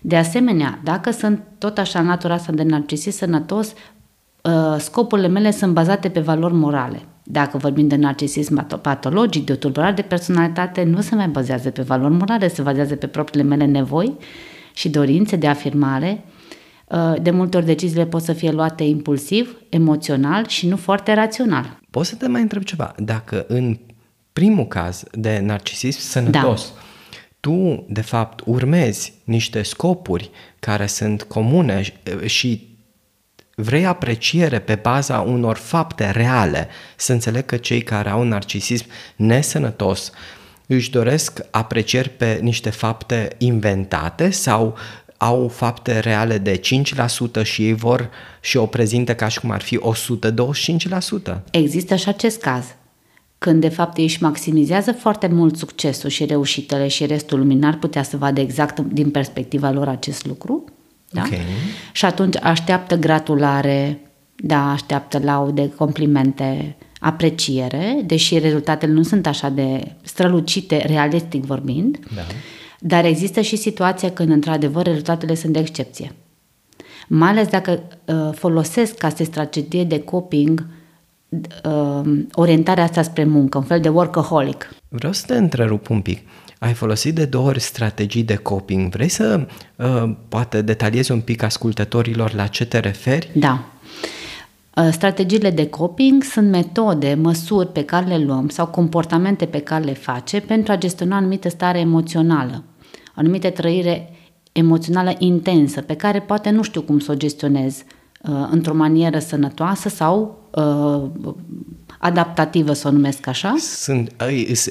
De 0.00 0.16
asemenea, 0.16 0.80
dacă 0.84 1.10
sunt 1.10 1.42
tot 1.58 1.78
așa 1.78 2.00
natura 2.00 2.34
asta 2.34 2.52
de 2.52 2.62
narcisist 2.62 3.16
sănătos, 3.16 3.72
uh, 4.42 4.76
scopurile 4.78 5.28
mele 5.28 5.50
sunt 5.50 5.72
bazate 5.72 6.08
pe 6.08 6.20
valori 6.20 6.54
morale. 6.54 7.00
Dacă 7.22 7.58
vorbim 7.58 7.88
de 7.88 7.96
narcisism 7.96 8.80
patologic, 8.80 9.46
de 9.46 9.52
o 9.52 9.56
tulburare 9.56 9.94
de 9.94 10.02
personalitate, 10.02 10.82
nu 10.82 11.00
se 11.00 11.14
mai 11.14 11.28
bazează 11.28 11.70
pe 11.70 11.82
valori 11.82 12.14
morale, 12.14 12.48
se 12.48 12.62
bazează 12.62 12.96
pe 12.96 13.06
propriile 13.06 13.48
mele 13.48 13.64
nevoi 13.64 14.16
și 14.74 14.88
dorințe 14.88 15.36
de 15.36 15.46
afirmare 15.46 16.24
Uh, 16.24 16.37
de 17.22 17.30
multe 17.30 17.56
ori 17.56 17.66
deciziile 17.66 18.06
pot 18.06 18.22
să 18.22 18.32
fie 18.32 18.50
luate 18.50 18.82
impulsiv, 18.82 19.56
emoțional 19.68 20.46
și 20.46 20.66
nu 20.66 20.76
foarte 20.76 21.14
rațional. 21.14 21.78
Poți 21.90 22.08
să 22.08 22.14
te 22.14 22.28
mai 22.28 22.40
întreb 22.40 22.62
ceva? 22.62 22.94
Dacă 22.98 23.44
în 23.48 23.78
primul 24.32 24.66
caz 24.66 25.04
de 25.12 25.38
narcisism 25.38 26.00
sănătos, 26.00 26.72
da. 26.74 26.80
tu, 27.40 27.86
de 27.88 28.00
fapt, 28.00 28.42
urmezi 28.44 29.12
niște 29.24 29.62
scopuri 29.62 30.30
care 30.58 30.86
sunt 30.86 31.22
comune 31.22 31.82
și 32.24 32.76
vrei 33.54 33.86
apreciere 33.86 34.58
pe 34.58 34.74
baza 34.74 35.20
unor 35.20 35.56
fapte 35.56 36.10
reale, 36.10 36.68
să 36.96 37.12
înțeleg 37.12 37.44
că 37.44 37.56
cei 37.56 37.82
care 37.82 38.10
au 38.10 38.20
un 38.20 38.28
narcisism 38.28 38.86
nesănătos 39.16 40.12
își 40.66 40.90
doresc 40.90 41.40
aprecieri 41.50 42.08
pe 42.08 42.38
niște 42.42 42.70
fapte 42.70 43.28
inventate 43.38 44.30
sau 44.30 44.76
au 45.18 45.48
fapte 45.48 45.98
reale 45.98 46.38
de 46.38 46.60
5% 47.40 47.42
și 47.42 47.62
ei 47.62 47.74
vor 47.74 48.10
și 48.40 48.56
o 48.56 48.66
prezintă 48.66 49.14
ca 49.14 49.28
și 49.28 49.40
cum 49.40 49.50
ar 49.50 49.60
fi 49.60 49.80
125%. 51.30 51.40
Există 51.50 51.96
și 51.96 52.08
acest 52.08 52.40
caz, 52.40 52.64
când 53.38 53.60
de 53.60 53.68
fapt 53.68 53.96
ei 53.96 54.04
își 54.04 54.22
maximizează 54.22 54.92
foarte 54.92 55.26
mult 55.26 55.56
succesul 55.56 56.10
și 56.10 56.24
reușitele 56.24 56.88
și 56.88 57.06
restul 57.06 57.38
lumii 57.38 57.56
n-ar 57.56 57.76
putea 57.76 58.02
să 58.02 58.16
vadă 58.16 58.40
exact 58.40 58.78
din 58.80 59.10
perspectiva 59.10 59.70
lor 59.70 59.88
acest 59.88 60.26
lucru. 60.26 60.64
Da? 61.10 61.22
Okay. 61.26 61.40
Și 61.92 62.04
atunci 62.04 62.36
așteaptă 62.42 62.96
gratulare, 62.96 64.00
da, 64.36 64.70
așteaptă 64.70 65.20
laude, 65.22 65.70
complimente, 65.76 66.76
apreciere, 67.00 68.02
deși 68.06 68.38
rezultatele 68.38 68.92
nu 68.92 69.02
sunt 69.02 69.26
așa 69.26 69.48
de 69.48 69.94
strălucite, 70.02 70.84
realistic 70.86 71.44
vorbind. 71.44 71.98
Da. 72.14 72.22
Dar 72.78 73.04
există 73.04 73.40
și 73.40 73.56
situația 73.56 74.10
când, 74.10 74.30
într-adevăr, 74.30 74.84
rezultatele 74.84 75.34
sunt 75.34 75.52
de 75.52 75.58
excepție. 75.58 76.12
Mai 77.08 77.28
ales 77.28 77.48
dacă 77.48 77.82
uh, 78.04 78.30
folosesc 78.34 78.94
ca 78.94 79.08
strategie 79.08 79.84
de 79.84 80.00
coping 80.00 80.66
uh, 81.64 82.24
orientarea 82.32 82.84
asta 82.84 83.02
spre 83.02 83.24
muncă, 83.24 83.58
un 83.58 83.64
fel 83.64 83.80
de 83.80 83.88
workaholic. 83.88 84.74
Vreau 84.88 85.12
să 85.12 85.24
te 85.26 85.36
întrerup 85.36 85.90
un 85.90 86.00
pic. 86.00 86.20
Ai 86.58 86.72
folosit 86.72 87.14
de 87.14 87.24
două 87.24 87.48
ori 87.48 87.60
strategii 87.60 88.22
de 88.22 88.36
coping. 88.36 88.90
Vrei 88.90 89.08
să 89.08 89.46
uh, 89.76 90.14
poate 90.28 90.62
detaliezi 90.62 91.10
un 91.12 91.20
pic 91.20 91.42
ascultătorilor 91.42 92.32
la 92.34 92.46
ce 92.46 92.66
te 92.66 92.78
referi? 92.78 93.30
Da. 93.34 93.64
Uh, 94.78 94.88
strategiile 94.92 95.50
de 95.50 95.68
coping 95.68 96.22
sunt 96.22 96.50
metode, 96.50 97.14
măsuri 97.14 97.72
pe 97.72 97.84
care 97.84 98.06
le 98.06 98.24
luăm 98.24 98.48
sau 98.48 98.66
comportamente 98.66 99.46
pe 99.46 99.58
care 99.58 99.84
le 99.84 99.92
face 99.92 100.40
pentru 100.40 100.72
a 100.72 100.78
gestiona 100.78 101.16
anumită 101.16 101.48
stare 101.48 101.78
emoțională, 101.78 102.64
anumite 103.14 103.50
trăire 103.50 104.12
emoțională 104.52 105.14
intensă, 105.18 105.80
pe 105.80 105.94
care 105.94 106.20
poate 106.20 106.50
nu 106.50 106.62
știu 106.62 106.82
cum 106.82 106.98
să 106.98 107.12
o 107.12 107.14
gestionez 107.14 107.82
uh, 108.22 108.48
într-o 108.50 108.74
manieră 108.74 109.18
sănătoasă 109.18 109.88
sau 109.88 110.38
uh, 110.54 111.02
adaptativă, 111.98 112.72
să 112.72 112.88
o 112.88 112.90
numesc 112.90 113.26
așa. 113.26 113.54
Sunt, 113.58 114.14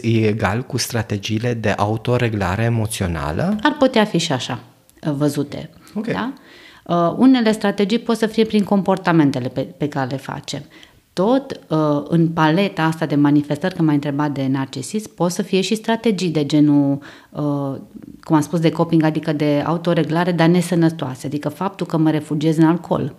e 0.02 0.28
egal 0.28 0.62
cu 0.62 0.78
strategiile 0.78 1.54
de 1.54 1.70
autoreglare 1.70 2.64
emoțională? 2.64 3.58
Ar 3.64 3.76
putea 3.80 4.06
fi 4.06 4.18
și 4.18 4.32
așa 4.32 4.60
văzute. 5.00 5.70
Okay. 5.96 6.14
Da? 6.14 6.34
Uh, 6.88 7.14
unele 7.18 7.52
strategii 7.52 8.00
pot 8.00 8.18
să 8.18 8.26
fie 8.26 8.46
prin 8.46 8.64
comportamentele 8.64 9.48
pe, 9.48 9.62
pe 9.62 9.88
care 9.88 10.10
le 10.10 10.18
facem. 10.18 10.62
Tot 11.14 11.60
uh, 11.68 12.04
în 12.08 12.28
paleta 12.28 12.84
asta 12.84 13.06
de 13.06 13.16
manifestări, 13.16 13.76
că 13.76 13.82
m-ai 13.82 13.94
întrebat 13.94 14.32
de 14.32 14.48
narcisism, 14.48 15.16
pot 15.16 15.32
să 15.32 15.42
fie 15.42 15.62
și 15.62 15.76
strategii 15.76 16.30
de 16.30 16.46
genul, 16.46 17.00
uh, 17.30 17.76
cum 18.24 18.36
am 18.36 18.42
spus, 18.42 18.60
de 18.60 18.72
coping, 18.72 19.04
adică 19.04 19.34
de 19.34 19.64
autoreglare, 19.66 20.32
dar 20.32 20.48
nesănătoase. 20.48 21.28
Adică 21.28 21.50
faptul 21.50 21.86
că 21.86 21.98
mă 21.98 22.10
refugiez 22.10 22.58
în 22.58 22.66
alcool, 22.66 23.16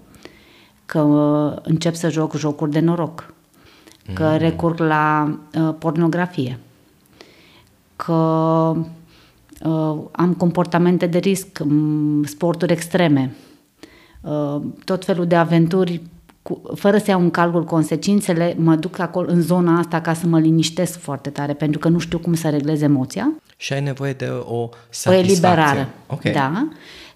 că 0.87 1.01
uh, 1.01 1.59
încep 1.63 1.95
să 1.95 2.11
joc 2.11 2.37
jocuri 2.37 2.71
de 2.71 2.81
noroc, 2.81 3.35
că 4.13 4.29
mm. 4.31 4.37
recurg 4.37 4.79
la 4.79 5.39
uh, 5.55 5.75
pornografie, 5.79 6.59
că 7.97 8.13
uh, 9.65 9.97
am 10.13 10.35
comportamente 10.37 11.07
de 11.07 11.19
risc, 11.19 11.63
sporturi 12.25 12.73
extreme, 12.73 13.33
Uh, 13.33 13.47
tot 14.85 15.05
felul 15.05 15.27
de 15.27 15.37
aventuri 15.37 16.03
cu, 16.43 16.63
fără 16.75 16.99
să 16.99 17.05
iau 17.11 17.21
în 17.21 17.31
calcul 17.31 17.65
consecințele, 17.65 18.55
mă 18.59 18.75
duc 18.75 18.99
acolo 18.99 19.31
în 19.31 19.41
zona 19.41 19.79
asta 19.79 20.01
ca 20.01 20.15
să 20.15 20.27
mă 20.27 20.39
liniștesc 20.39 20.99
foarte 20.99 21.31
tare, 21.31 21.53
pentru 21.53 21.79
că 21.79 21.89
nu 21.89 21.99
știu 21.99 22.19
cum 22.19 22.35
să 22.35 22.49
reglez 22.49 22.81
emoția. 22.81 23.33
Și 23.57 23.73
ai 23.73 23.81
nevoie 23.81 24.13
de 24.13 24.29
o 24.45 24.69
satisfacție. 24.89 25.11
O 25.11 25.15
eliberare. 25.15 25.89
Okay. 26.07 26.33
Da. 26.33 26.69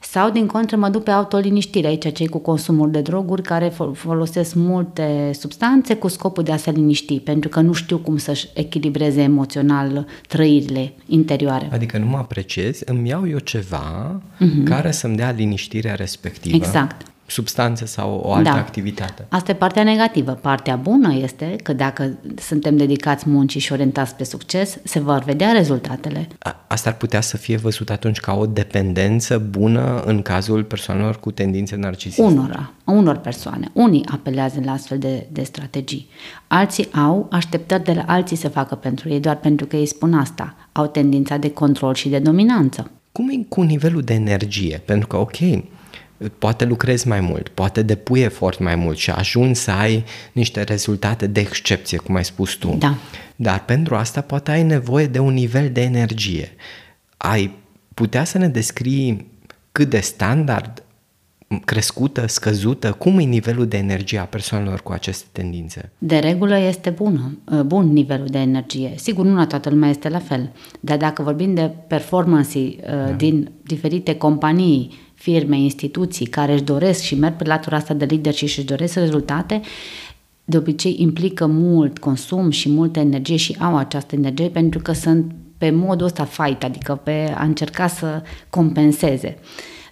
Sau, 0.03 0.31
din 0.31 0.47
contră, 0.47 0.77
mă 0.77 0.89
duc 0.89 1.03
pe 1.03 1.11
autoliniștire, 1.11 1.87
aici 1.87 2.13
cei 2.13 2.29
cu 2.29 2.39
consumul 2.39 2.91
de 2.91 3.01
droguri 3.01 3.43
care 3.43 3.73
folosesc 3.93 4.55
multe 4.55 5.31
substanțe 5.33 5.95
cu 5.95 6.09
scopul 6.09 6.43
de 6.43 6.53
a 6.53 6.57
se 6.57 6.71
liniști, 6.71 7.21
pentru 7.21 7.49
că 7.49 7.61
nu 7.61 7.73
știu 7.73 7.99
cum 7.99 8.17
să-și 8.17 8.49
echilibreze 8.55 9.23
emoțional 9.23 10.07
trăirile 10.29 10.93
interioare. 11.07 11.69
Adică 11.73 11.99
nu 11.99 12.07
mă 12.07 12.17
apreciez, 12.17 12.81
îmi 12.85 13.09
iau 13.09 13.29
eu 13.29 13.39
ceva 13.39 14.21
uh-huh. 14.21 14.65
care 14.65 14.91
să-mi 14.91 15.17
dea 15.17 15.31
liniștirea 15.31 15.95
respectivă. 15.95 16.57
Exact 16.57 17.12
substanțe 17.33 17.87
sau 17.87 18.21
o 18.25 18.33
altă 18.33 18.51
da. 18.51 18.57
activitate. 18.57 19.27
Asta 19.29 19.51
e 19.51 19.55
partea 19.55 19.83
negativă. 19.83 20.33
Partea 20.33 20.77
bună 20.77 21.15
este 21.15 21.57
că 21.63 21.73
dacă 21.73 22.19
suntem 22.37 22.77
dedicați 22.77 23.29
muncii 23.29 23.61
și 23.61 23.73
orientați 23.73 24.15
pe 24.15 24.25
succes, 24.25 24.79
se 24.85 25.01
vor 25.01 25.23
vedea 25.25 25.53
rezultatele. 25.53 26.29
Asta 26.67 26.91
ar 26.91 26.97
putea 26.97 27.21
să 27.21 27.37
fie 27.37 27.57
văzut 27.57 27.91
atunci 27.91 28.21
ca 28.21 28.35
o 28.35 28.47
dependență 28.47 29.39
bună 29.39 30.03
în 30.07 30.23
cazul 30.23 30.65
persoanelor 30.65 31.21
cu 31.21 31.31
tendințe 31.31 31.77
narcisiste. 31.77 32.23
Unora, 32.23 32.73
unor 32.85 33.17
persoane. 33.17 33.71
Unii 33.73 34.05
apelează 34.13 34.61
la 34.65 34.73
astfel 34.73 34.99
de, 34.99 35.27
de 35.33 35.43
strategii. 35.43 36.09
Alții 36.47 36.93
au 36.93 37.29
așteptări 37.31 37.85
de 37.85 37.93
la 37.93 38.05
alții 38.07 38.37
să 38.37 38.49
facă 38.49 38.75
pentru 38.75 39.09
ei, 39.09 39.21
doar 39.21 39.37
pentru 39.37 39.67
că 39.67 39.77
ei 39.77 39.87
spun 39.87 40.15
asta. 40.15 40.55
Au 40.73 40.87
tendința 40.87 41.37
de 41.37 41.51
control 41.51 41.95
și 41.95 42.09
de 42.09 42.19
dominanță. 42.19 42.91
Cum 43.13 43.29
e 43.29 43.45
cu 43.49 43.63
nivelul 43.63 44.03
de 44.03 44.15
energie? 44.15 44.83
Pentru 44.85 45.07
că, 45.07 45.17
ok, 45.17 45.37
poate 46.39 46.65
lucrezi 46.65 47.09
mai 47.09 47.21
mult, 47.21 47.49
poate 47.49 47.83
depui 47.83 48.21
efort 48.21 48.59
mai 48.59 48.75
mult 48.75 48.97
și 48.97 49.11
ajungi 49.11 49.59
să 49.59 49.71
ai 49.71 50.05
niște 50.33 50.63
rezultate 50.63 51.27
de 51.27 51.41
excepție, 51.41 51.99
cum 51.99 52.15
ai 52.15 52.25
spus 52.25 52.53
tu. 52.53 52.77
Da. 52.79 52.97
Dar 53.37 53.65
pentru 53.65 53.95
asta 53.95 54.21
poate 54.21 54.51
ai 54.51 54.63
nevoie 54.63 55.07
de 55.07 55.19
un 55.19 55.33
nivel 55.33 55.71
de 55.73 55.81
energie. 55.81 56.53
Ai 57.17 57.55
putea 57.95 58.25
să 58.25 58.39
ne 58.39 58.49
descrii 58.49 59.27
cât 59.73 59.91
de 59.91 60.01
standard 60.01 60.83
crescută, 61.65 62.27
scăzută? 62.27 62.93
Cum 62.93 63.19
e 63.19 63.23
nivelul 63.23 63.67
de 63.67 63.77
energie 63.77 64.19
a 64.19 64.25
persoanelor 64.25 64.81
cu 64.81 64.93
aceste 64.93 65.27
tendințe? 65.33 65.91
De 65.99 66.19
regulă 66.19 66.59
este 66.59 66.91
bună, 66.91 67.39
bun 67.67 67.93
nivelul 67.93 68.27
de 68.27 68.39
energie. 68.39 68.93
Sigur, 68.97 69.25
nu 69.25 69.35
la 69.35 69.47
toată 69.47 69.71
lumea 69.71 69.91
este 69.91 70.09
la 70.09 70.19
fel, 70.19 70.53
dar 70.81 70.97
dacă 70.97 71.23
vorbim 71.23 71.55
de 71.55 71.71
performance 71.87 72.59
uh, 72.59 72.75
da. 72.87 73.11
din 73.11 73.51
diferite 73.63 74.15
companii 74.15 75.01
firme, 75.23 75.59
instituții 75.59 76.27
care 76.27 76.53
își 76.53 76.63
doresc 76.63 77.03
și 77.03 77.15
merg 77.15 77.37
pe 77.37 77.45
latura 77.45 77.77
asta 77.77 77.95
de 77.95 78.05
lider 78.05 78.35
și 78.35 78.45
își 78.45 78.63
doresc 78.63 78.95
rezultate, 78.95 79.61
de 80.45 80.57
obicei 80.57 80.97
implică 80.99 81.47
mult 81.47 81.99
consum 81.99 82.51
și 82.51 82.69
multă 82.69 82.99
energie 82.99 83.37
și 83.37 83.57
au 83.59 83.77
această 83.77 84.15
energie 84.15 84.49
pentru 84.49 84.81
că 84.81 84.93
sunt 84.93 85.33
pe 85.59 85.71
modul 85.71 86.07
ăsta 86.07 86.25
fight, 86.25 86.65
adică 86.65 87.01
pe 87.05 87.35
a 87.37 87.45
încerca 87.45 87.87
să 87.87 88.23
compenseze. 88.51 89.39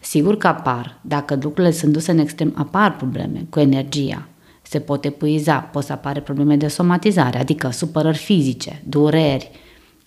Sigur 0.01 0.37
că 0.37 0.47
apar, 0.47 1.01
dacă 1.03 1.39
lucrurile 1.43 1.73
sunt 1.73 1.93
duse 1.93 2.11
în 2.11 2.19
extrem, 2.19 2.53
apar 2.57 2.97
probleme 2.97 3.47
cu 3.51 3.61
energia, 3.61 4.29
se 4.63 4.79
pot 4.79 5.05
epuiza, 5.05 5.59
pot 5.59 5.85
să 5.85 5.93
apare 5.93 6.21
probleme 6.21 6.57
de 6.57 6.69
somatizare, 6.69 7.39
adică 7.39 7.71
supărări 7.71 8.19
fizice, 8.19 8.83
dureri, 8.85 9.51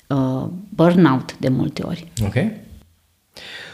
uh, 0.07 0.47
burnout 0.69 1.38
de 1.38 1.49
multe 1.49 1.83
ori. 1.86 2.12
Ok. 2.25 2.36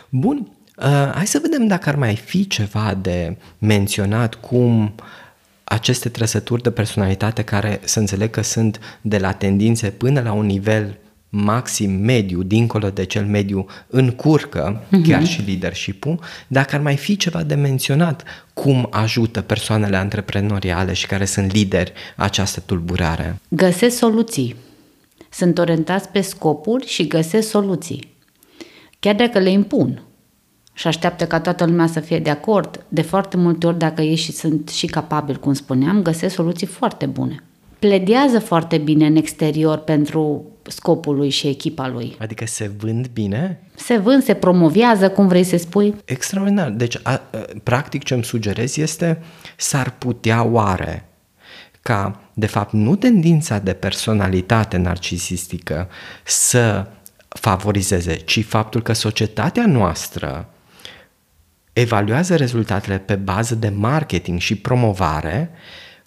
Bun. 0.10 0.52
Uh, 0.82 1.12
hai 1.14 1.28
să 1.28 1.40
vedem 1.42 1.68
dacă 1.68 1.90
ar 1.90 1.96
mai 1.96 2.16
fi 2.16 2.48
ceva 2.48 2.98
de 3.02 3.38
menționat 3.58 4.36
cum 4.36 4.94
aceste 5.64 6.10
trăsături 6.10 6.62
de 6.62 6.72
personalitate 6.72 7.44
care 7.44 7.80
să 7.84 8.00
înțeleg 8.00 8.30
că 8.30 8.42
sunt 8.42 9.00
de 9.02 9.18
la 9.18 9.32
tendințe 9.32 9.90
până 9.90 10.22
la 10.22 10.32
un 10.32 10.46
nivel 10.46 10.98
maxim 11.30 11.92
mediu, 11.92 12.44
dincolo 12.44 12.90
de 12.90 13.04
cel 13.04 13.26
mediu, 13.26 13.66
încurcă 13.88 14.84
uh-huh. 14.84 15.08
chiar 15.08 15.26
și 15.26 15.42
leadership-ul, 15.42 16.20
dacă 16.48 16.76
ar 16.76 16.82
mai 16.82 16.98
fi 16.98 17.18
ceva 17.18 17.44
de 17.44 17.56
menționat, 17.56 18.24
cum 18.54 18.88
ajută 18.92 19.42
persoanele 19.42 19.98
antreprenoriale 19.98 20.94
și 20.94 21.08
care 21.08 21.26
sunt 21.26 21.54
lideri 21.54 21.94
această 22.16 22.60
tulburare? 22.66 23.40
Găsesc 23.50 23.98
soluții. 23.98 24.56
Sunt 25.30 25.58
orientați 25.58 26.10
pe 26.10 26.22
scopuri 26.22 26.88
și 26.88 27.08
găsesc 27.08 27.50
soluții. 27.50 28.16
Chiar 29.00 29.16
dacă 29.16 29.40
le 29.40 29.50
impun 29.50 30.02
și 30.80 30.88
așteaptă 30.88 31.26
ca 31.26 31.40
toată 31.40 31.66
lumea 31.66 31.88
să 31.88 32.00
fie 32.00 32.20
de 32.20 32.30
acord, 32.30 32.86
de 32.88 33.02
foarte 33.02 33.38
multe 33.38 33.68
ori, 33.68 33.78
dacă 33.78 34.02
ei 34.02 34.16
și 34.16 34.32
sunt 34.32 34.70
și 34.70 34.86
capabili, 34.86 35.40
cum 35.40 35.54
spuneam, 35.54 36.02
găsesc 36.02 36.36
soluții 36.36 36.68
foarte 36.68 37.06
bune. 37.06 37.44
Pledează 37.80 38.40
foarte 38.40 38.78
bine 38.78 39.06
în 39.06 39.16
exterior 39.16 39.78
pentru 39.78 40.46
scopul 40.64 41.16
lui 41.16 41.30
și 41.30 41.48
echipa 41.48 41.88
lui. 41.88 42.16
Adică 42.20 42.46
se 42.46 42.72
vând 42.78 43.08
bine? 43.14 43.62
Se 43.76 43.98
vând, 43.98 44.24
se 44.24 44.34
promovează, 44.34 45.10
cum 45.10 45.28
vrei 45.28 45.44
să 45.44 45.58
spui. 45.58 45.96
Extraordinar. 46.06 46.70
Deci, 46.70 47.00
a, 47.04 47.12
a, 47.12 47.22
practic, 47.64 48.04
ce 48.04 48.14
îmi 48.14 48.24
sugerez 48.24 48.78
este 48.78 49.24
s-ar 49.58 49.96
putea 49.98 50.44
oare 50.44 51.10
ca, 51.82 52.22
de 52.34 52.46
fapt, 52.46 52.74
nu 52.74 52.96
tendința 52.96 53.60
de 53.60 53.74
personalitate 53.74 54.78
narcisistică 54.78 55.88
să 56.24 56.88
favorizeze, 57.28 58.16
ci 58.16 58.46
faptul 58.46 58.82
că 58.82 58.94
societatea 58.94 59.66
noastră 59.66 60.50
evaluează 61.80 62.36
rezultatele 62.36 62.98
pe 62.98 63.16
bază 63.16 63.56
de 63.56 63.70
marketing 63.70 64.40
și 64.40 64.56
promovare, 64.56 65.50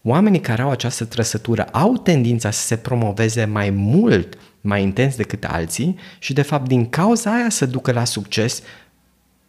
oamenii 0.03 0.41
care 0.41 0.63
au 0.63 0.71
această 0.71 1.05
trăsătură 1.05 1.63
au 1.63 1.97
tendința 1.97 2.51
să 2.51 2.67
se 2.67 2.77
promoveze 2.77 3.45
mai 3.45 3.71
mult, 3.71 4.39
mai 4.61 4.83
intens 4.83 5.17
decât 5.17 5.45
alții 5.45 5.99
și 6.19 6.33
de 6.33 6.43
fapt 6.43 6.69
din 6.69 6.89
cauza 6.89 7.35
aia 7.35 7.51
să 7.51 7.67
ducă 7.67 7.93
la 7.93 8.05
succes 8.05 8.63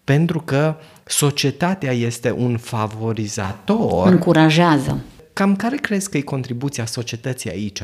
pentru 0.04 0.40
că 0.40 0.76
societatea 1.06 1.92
este 1.92 2.32
un 2.32 2.58
favorizator. 2.58 4.08
Încurajează. 4.08 5.02
Cam 5.34 5.56
care 5.56 5.76
crezi 5.76 6.10
că 6.10 6.18
e 6.18 6.22
contribuția 6.22 6.86
societății 6.86 7.50
aici? 7.50 7.82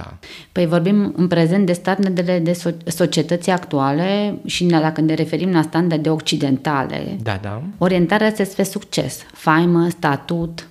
Păi 0.51 0.65
vorbim 0.65 1.13
în 1.15 1.27
prezent 1.27 1.65
de 1.65 1.73
standardele 1.73 2.39
de 2.39 2.51
so- 2.51 2.83
societății 2.85 3.51
actuale 3.51 4.39
și 4.45 4.63
dacă 4.63 5.01
ne 5.01 5.13
referim 5.13 5.51
la 5.51 5.62
standarde 5.62 6.09
occidentale, 6.09 7.17
da, 7.21 7.39
da. 7.41 7.63
orientarea 7.77 8.27
este 8.27 8.43
spre 8.43 8.63
succes, 8.63 9.19
faimă, 9.33 9.89
statut, 9.89 10.69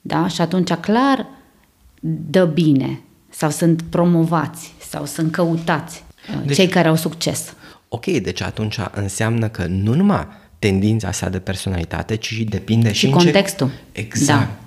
da? 0.00 0.28
Și 0.28 0.40
atunci 0.40 0.72
clar 0.72 1.26
dă 2.00 2.44
bine 2.44 3.00
sau 3.30 3.50
sunt 3.50 3.82
promovați 3.82 4.74
sau 4.88 5.04
sunt 5.04 5.32
căutați 5.32 6.04
uh, 6.30 6.46
deci, 6.46 6.56
cei 6.56 6.68
care 6.68 6.88
au 6.88 6.96
succes. 6.96 7.54
Ok, 7.88 8.04
deci 8.06 8.42
atunci 8.42 8.78
înseamnă 8.92 9.48
că 9.48 9.66
nu 9.66 9.94
numai 9.94 10.26
tendința 10.58 11.12
sa 11.12 11.28
de 11.28 11.38
personalitate, 11.38 12.16
ci 12.16 12.26
și 12.26 12.44
depinde 12.44 12.92
și, 12.92 13.06
și 13.06 13.12
contextul. 13.12 13.66
Ce... 13.68 14.00
Exact. 14.00 14.40
Da. 14.40 14.63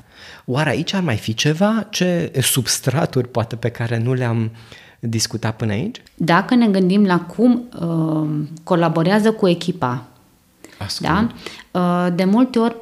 Oare 0.50 0.70
aici 0.70 0.94
ar 0.94 1.02
mai 1.02 1.18
fi 1.18 1.34
ceva? 1.34 1.88
Ce 1.90 2.32
substraturi 2.42 3.28
poate 3.28 3.56
pe 3.56 3.70
care 3.70 3.98
nu 3.98 4.14
le-am 4.14 4.52
discutat 5.00 5.56
până 5.56 5.72
aici? 5.72 6.02
Dacă 6.16 6.56
ne 6.56 6.68
gândim 6.68 7.06
la 7.06 7.20
cum 7.20 7.70
uh, 7.82 8.48
colaborează 8.64 9.32
cu 9.32 9.48
echipa, 9.48 10.08
da? 11.00 11.28
Uh, 11.72 12.08
de 12.16 12.24
multe 12.24 12.60
ori, 12.60 12.76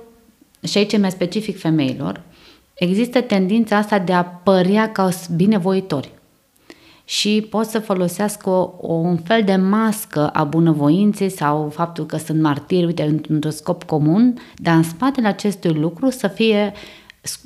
și 0.67 0.77
aici 0.77 0.93
e 0.93 0.97
mai 0.97 1.11
specific 1.11 1.59
femeilor, 1.59 2.21
Există 2.75 3.21
tendința 3.21 3.77
asta 3.77 3.99
de 3.99 4.13
a 4.13 4.23
părea 4.23 4.91
ca 4.91 5.09
binevoitori 5.35 6.11
și 7.05 7.47
pot 7.49 7.65
să 7.65 7.79
folosească 7.79 8.49
o, 8.49 8.73
o, 8.81 8.93
un 8.93 9.17
fel 9.17 9.43
de 9.43 9.55
mască 9.55 10.27
a 10.27 10.43
bunăvoinței 10.43 11.29
sau 11.29 11.69
faptul 11.69 12.05
că 12.05 12.17
sunt 12.17 12.41
martiri, 12.41 12.85
uite, 12.85 13.03
într-un 13.03 13.51
scop 13.51 13.83
comun, 13.83 14.37
dar 14.55 14.75
în 14.75 14.83
spatele 14.83 15.27
acestui 15.27 15.73
lucru 15.73 16.09
să 16.09 16.27
fie 16.27 16.73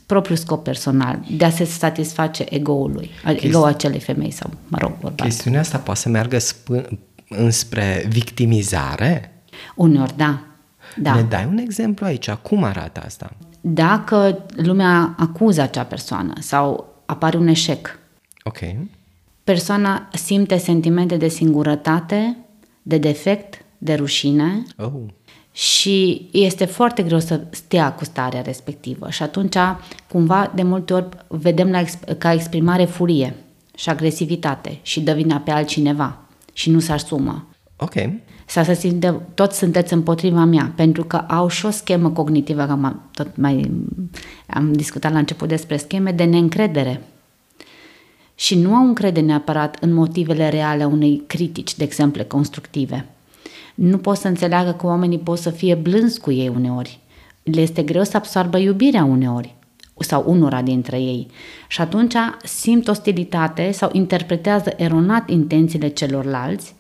propriul 0.06 0.38
scop 0.38 0.64
personal, 0.64 1.20
de 1.38 1.46
a 1.46 1.50
se 1.50 1.64
satisface 1.64 2.46
ego-ul 2.50 2.92
lui, 2.92 3.10
Chesti... 3.24 3.48
ego 3.48 3.66
acelei 3.66 4.00
femei 4.00 4.32
sau, 4.32 4.50
mă 4.68 4.78
rog, 4.82 4.92
bărbat. 5.02 5.28
Chestiunea 5.28 5.60
asta 5.60 5.78
poate 5.78 6.00
să 6.00 6.10
meargă 6.10 6.38
sp- 6.38 6.90
înspre 7.30 8.06
victimizare? 8.10 9.44
Uneori, 9.76 10.18
da. 10.18 10.42
da. 10.98 11.16
Ne 11.16 11.22
dai 11.22 11.46
un 11.46 11.58
exemplu 11.58 12.06
aici? 12.06 12.30
Cum 12.30 12.64
arată 12.64 13.02
asta? 13.06 13.32
Dacă 13.62 14.46
lumea 14.56 15.16
acuză 15.18 15.62
acea 15.62 15.84
persoană 15.84 16.34
sau 16.40 16.96
apare 17.06 17.38
un 17.38 17.48
eșec. 17.48 18.00
Ok 18.44 18.60
persoana 19.50 20.10
simte 20.14 20.58
sentimente 20.58 21.18
de 21.18 21.28
singurătate, 21.28 22.38
de 22.82 22.98
defect, 22.98 23.66
de 23.78 23.94
rușine 23.94 24.64
oh. 24.78 24.92
Și 25.60 26.28
este 26.32 26.66
foarte 26.66 27.04
greu 27.04 27.20
să 27.20 27.42
stea 27.50 27.94
cu 27.94 28.04
starea 28.04 28.42
respectivă. 28.42 29.10
Și 29.10 29.24
atunci, 29.24 29.56
cumva, 30.08 30.52
de 30.56 30.64
multe 30.64 30.94
ori 30.94 31.08
vedem 31.28 31.70
la, 31.70 31.84
ca 32.18 32.34
exprimare 32.34 32.86
furie 32.86 33.36
și 33.76 33.90
agresivitate 33.90 34.80
și 34.82 35.02
dă 35.02 35.14
vina 35.14 35.38
pe 35.38 35.52
altcineva 35.52 36.18
și 36.54 36.70
nu 36.70 36.80
se 36.80 36.92
asumă. 36.92 37.48
Ok. 37.78 37.94
Sau 38.46 38.64
să 38.64 38.74
simte, 38.74 39.22
toți 39.34 39.58
sunteți 39.58 39.94
împotriva 39.94 40.44
mea, 40.44 40.74
pentru 40.76 41.04
că 41.04 41.16
au 41.16 41.48
și 41.48 41.66
o 41.66 41.70
schemă 41.70 42.10
cognitivă, 42.10 42.66
că 42.66 42.72
am, 42.72 43.10
tot 43.12 43.38
mai 43.38 43.72
am 44.48 44.74
discutat 44.74 45.12
la 45.12 45.20
început 45.20 45.48
despre 45.48 45.78
scheme 45.78 46.12
de 46.12 46.24
neîncredere 46.24 47.02
și 48.36 48.56
nu 48.56 48.76
au 48.76 48.86
încredere 48.86 49.26
neapărat 49.26 49.78
în 49.82 49.94
motivele 49.94 50.50
reale 50.50 50.84
a 50.84 50.88
unei 50.88 51.24
critici, 51.28 51.76
de 51.76 51.84
exemplu, 51.84 52.24
constructive. 52.24 53.06
Nu 53.80 53.98
pot 53.98 54.18
să 54.18 54.28
înțeleagă 54.28 54.72
că 54.72 54.86
oamenii 54.86 55.20
pot 55.20 55.38
să 55.38 55.50
fie 55.50 55.76
blânzi 55.76 56.20
cu 56.20 56.32
ei 56.32 56.48
uneori. 56.48 57.00
Le 57.44 57.62
este 57.62 57.84
greu 57.84 58.04
să 58.04 58.18
absorbă 58.18 58.58
iubirea 58.58 59.04
uneori 59.04 59.56
sau 60.00 60.24
unora 60.28 60.62
dintre 60.62 60.98
ei. 60.98 61.28
Și 61.68 61.82
atunci 61.82 62.14
simt 62.44 62.88
ostilitate 62.88 63.72
sau 63.72 63.90
interpretează 63.94 64.74
eronat 64.78 65.30
intențiile 65.30 65.88
celorlalți 65.88 66.76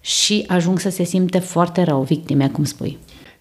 și 0.00 0.44
ajung 0.46 0.78
să 0.78 0.90
se 0.90 1.04
simte 1.04 1.38
foarte 1.38 1.82
rău, 1.82 2.02
victime, 2.02 2.48
cum 2.48 2.64
spui. 2.64 2.98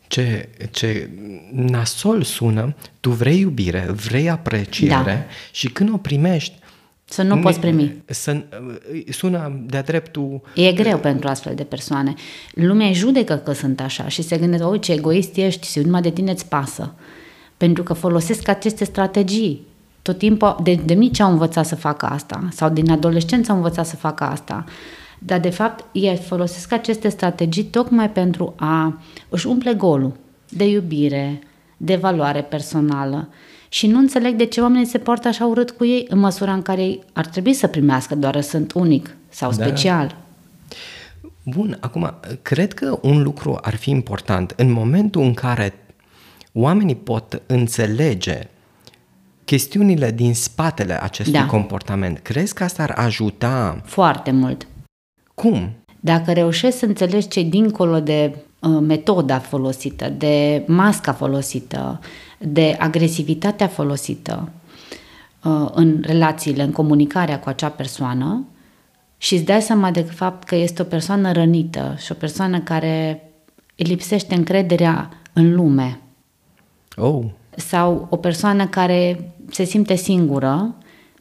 Ce, 0.08 0.50
ce 0.72 1.10
nasol 1.52 2.24
sună, 2.24 2.76
tu 3.00 3.10
vrei 3.10 3.40
iubire, 3.40 3.88
vrei 4.06 4.30
apreciere 4.30 5.04
da. 5.04 5.26
și 5.52 5.68
când 5.68 5.94
o 5.94 5.98
primești, 5.98 6.56
să 7.14 7.22
nu 7.24 7.40
poți 7.40 7.60
primi. 7.60 8.04
Să, 8.06 8.44
sună 9.10 9.64
de-a 9.66 9.82
dreptul... 9.82 10.42
E 10.56 10.72
greu 10.72 10.98
pentru 10.98 11.28
astfel 11.28 11.56
de 11.56 11.64
persoane. 11.64 12.14
Lumea 12.54 12.88
îi 12.88 12.94
judecă 12.94 13.36
că 13.36 13.52
sunt 13.52 13.80
așa 13.80 14.08
și 14.08 14.22
se 14.22 14.38
gândește, 14.38 14.66
oi 14.66 14.80
ce 14.80 14.92
egoist 14.92 15.38
ești 15.38 15.72
și 15.72 15.80
numai 15.80 16.02
de 16.02 16.10
tine 16.10 16.32
îți 16.32 16.48
pasă. 16.48 16.94
Pentru 17.58 17.84
că 17.84 17.94
folosesc 17.94 18.48
aceste 18.48 18.84
strategii. 18.84 19.66
Tot 20.02 20.18
timpul, 20.18 20.56
de, 20.64 20.80
de 20.86 20.94
mici 20.94 21.20
au 21.20 21.32
învățat 21.32 21.66
să 21.66 21.76
facă 21.76 22.06
asta 22.06 22.48
sau 22.52 22.70
din 22.70 22.92
adolescență 22.92 23.52
au 23.52 23.58
învățat 23.58 23.86
să 23.86 23.96
facă 23.96 24.24
asta. 24.24 24.64
Dar 25.20 25.40
de 25.40 25.50
fapt 25.50 25.86
ei 25.92 26.16
folosesc 26.16 26.72
aceste 26.72 27.10
strategii 27.10 27.64
tocmai 27.64 28.10
pentru 28.10 28.54
a 28.58 29.02
își 29.30 29.48
umple 29.48 29.74
golul 29.74 30.14
de 30.50 30.70
iubire, 30.70 31.42
de 31.78 31.96
valoare 31.96 32.42
personală 32.42 33.30
și 33.74 33.88
nu 33.88 33.98
înțeleg 33.98 34.36
de 34.36 34.46
ce 34.46 34.62
oamenii 34.62 34.86
se 34.86 34.98
poartă 34.98 35.28
așa 35.28 35.46
urât 35.46 35.72
cu 35.72 35.86
ei 35.86 36.06
în 36.10 36.20
măsura 36.20 36.54
în 36.54 36.62
care 36.62 37.00
ar 37.14 37.26
trebui 37.26 37.54
să 37.54 37.68
primească, 37.68 38.16
doar 38.16 38.42
sunt 38.42 38.72
unic 38.72 39.16
sau 39.30 39.52
da. 39.52 39.66
special. 39.66 40.16
Bun, 41.44 41.78
acum, 41.80 42.14
cred 42.42 42.74
că 42.74 43.00
un 43.02 43.22
lucru 43.22 43.58
ar 43.62 43.76
fi 43.76 43.90
important. 43.90 44.54
În 44.58 44.72
momentul 44.72 45.22
în 45.22 45.34
care 45.34 45.74
oamenii 46.52 46.96
pot 46.96 47.42
înțelege 47.46 48.48
chestiunile 49.46 50.12
din 50.12 50.34
spatele 50.34 51.04
acestui 51.04 51.34
da. 51.34 51.46
comportament, 51.46 52.20
crezi 52.20 52.54
că 52.54 52.64
asta 52.64 52.84
ar 52.84 52.94
ajuta? 52.98 53.82
Foarte 53.86 54.32
mult. 54.32 54.68
Cum? 55.34 55.72
Dacă 56.00 56.32
reușești 56.32 56.80
să 56.80 56.86
înțelegi 56.86 57.28
ce 57.28 57.42
dincolo 57.42 58.00
de 58.00 58.36
uh, 58.36 58.42
metoda 58.70 59.40
folosită, 59.40 60.10
de 60.10 60.64
masca 60.68 61.14
folosită, 61.14 62.00
de 62.40 62.76
agresivitatea 62.80 63.68
folosită 63.68 64.50
uh, 65.44 65.70
în 65.74 66.04
relațiile, 66.06 66.64
în 66.64 66.72
comunicarea 66.72 67.40
cu 67.40 67.50
acea 67.50 67.70
persoană 67.70 68.46
și 69.18 69.34
îți 69.34 69.44
dai 69.44 69.62
seama 69.62 69.92
de 69.92 70.02
fapt 70.02 70.44
că 70.44 70.56
este 70.56 70.82
o 70.82 70.86
persoană 70.86 71.32
rănită 71.32 71.96
și 71.98 72.12
o 72.12 72.16
persoană 72.16 72.60
care 72.60 73.24
îi 73.76 73.86
lipsește 73.86 74.36
încrederea 74.36 75.10
în 75.34 75.56
lume. 75.56 76.00
Oh. 76.96 77.24
Sau 77.56 78.08
o 78.10 78.18
persoană 78.18 78.68
care 78.68 79.32
se 79.50 79.64
simte 79.64 79.96
singură, 79.96 80.76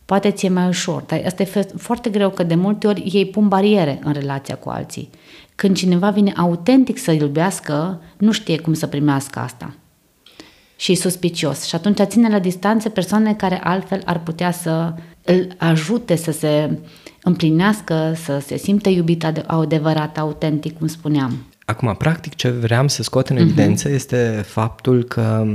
poate 0.04 0.30
ți-e 0.30 0.48
mai 0.48 0.68
ușor. 0.68 1.02
Dar 1.02 1.22
asta 1.26 1.42
e 1.42 1.66
foarte 1.76 2.10
greu 2.10 2.30
că 2.30 2.42
de 2.42 2.54
multe 2.54 2.86
ori 2.86 3.00
ei 3.12 3.26
pun 3.26 3.48
bariere 3.48 3.98
în 4.04 4.12
relația 4.12 4.56
cu 4.56 4.68
alții. 4.68 5.10
Când 5.54 5.76
cineva 5.76 6.10
vine 6.10 6.32
autentic 6.36 6.98
să 6.98 7.12
iubească, 7.12 8.02
nu 8.18 8.32
știe 8.32 8.60
cum 8.60 8.74
să 8.74 8.86
primească 8.86 9.38
asta 9.38 9.74
și 10.82 10.94
suspicios. 10.94 11.64
Și 11.64 11.74
atunci 11.74 12.00
ține 12.02 12.28
la 12.28 12.38
distanță 12.38 12.88
persoane 12.88 13.34
care 13.34 13.60
altfel 13.62 14.02
ar 14.04 14.20
putea 14.20 14.50
să 14.50 14.94
îl 15.24 15.54
ajute 15.58 16.16
să 16.16 16.32
se 16.32 16.78
împlinească, 17.22 18.14
să 18.24 18.42
se 18.46 18.56
simtă 18.56 18.88
iubit 18.88 19.24
adevărat, 19.46 20.18
autentic, 20.18 20.78
cum 20.78 20.86
spuneam. 20.86 21.46
Acum, 21.64 21.94
practic, 21.98 22.34
ce 22.34 22.50
vreau 22.50 22.88
să 22.88 23.02
scot 23.02 23.28
în 23.28 23.36
mhm. 23.36 23.44
evidență 23.44 23.88
uh-huh. 23.88 23.94
este 23.94 24.44
faptul 24.46 25.04
că 25.04 25.46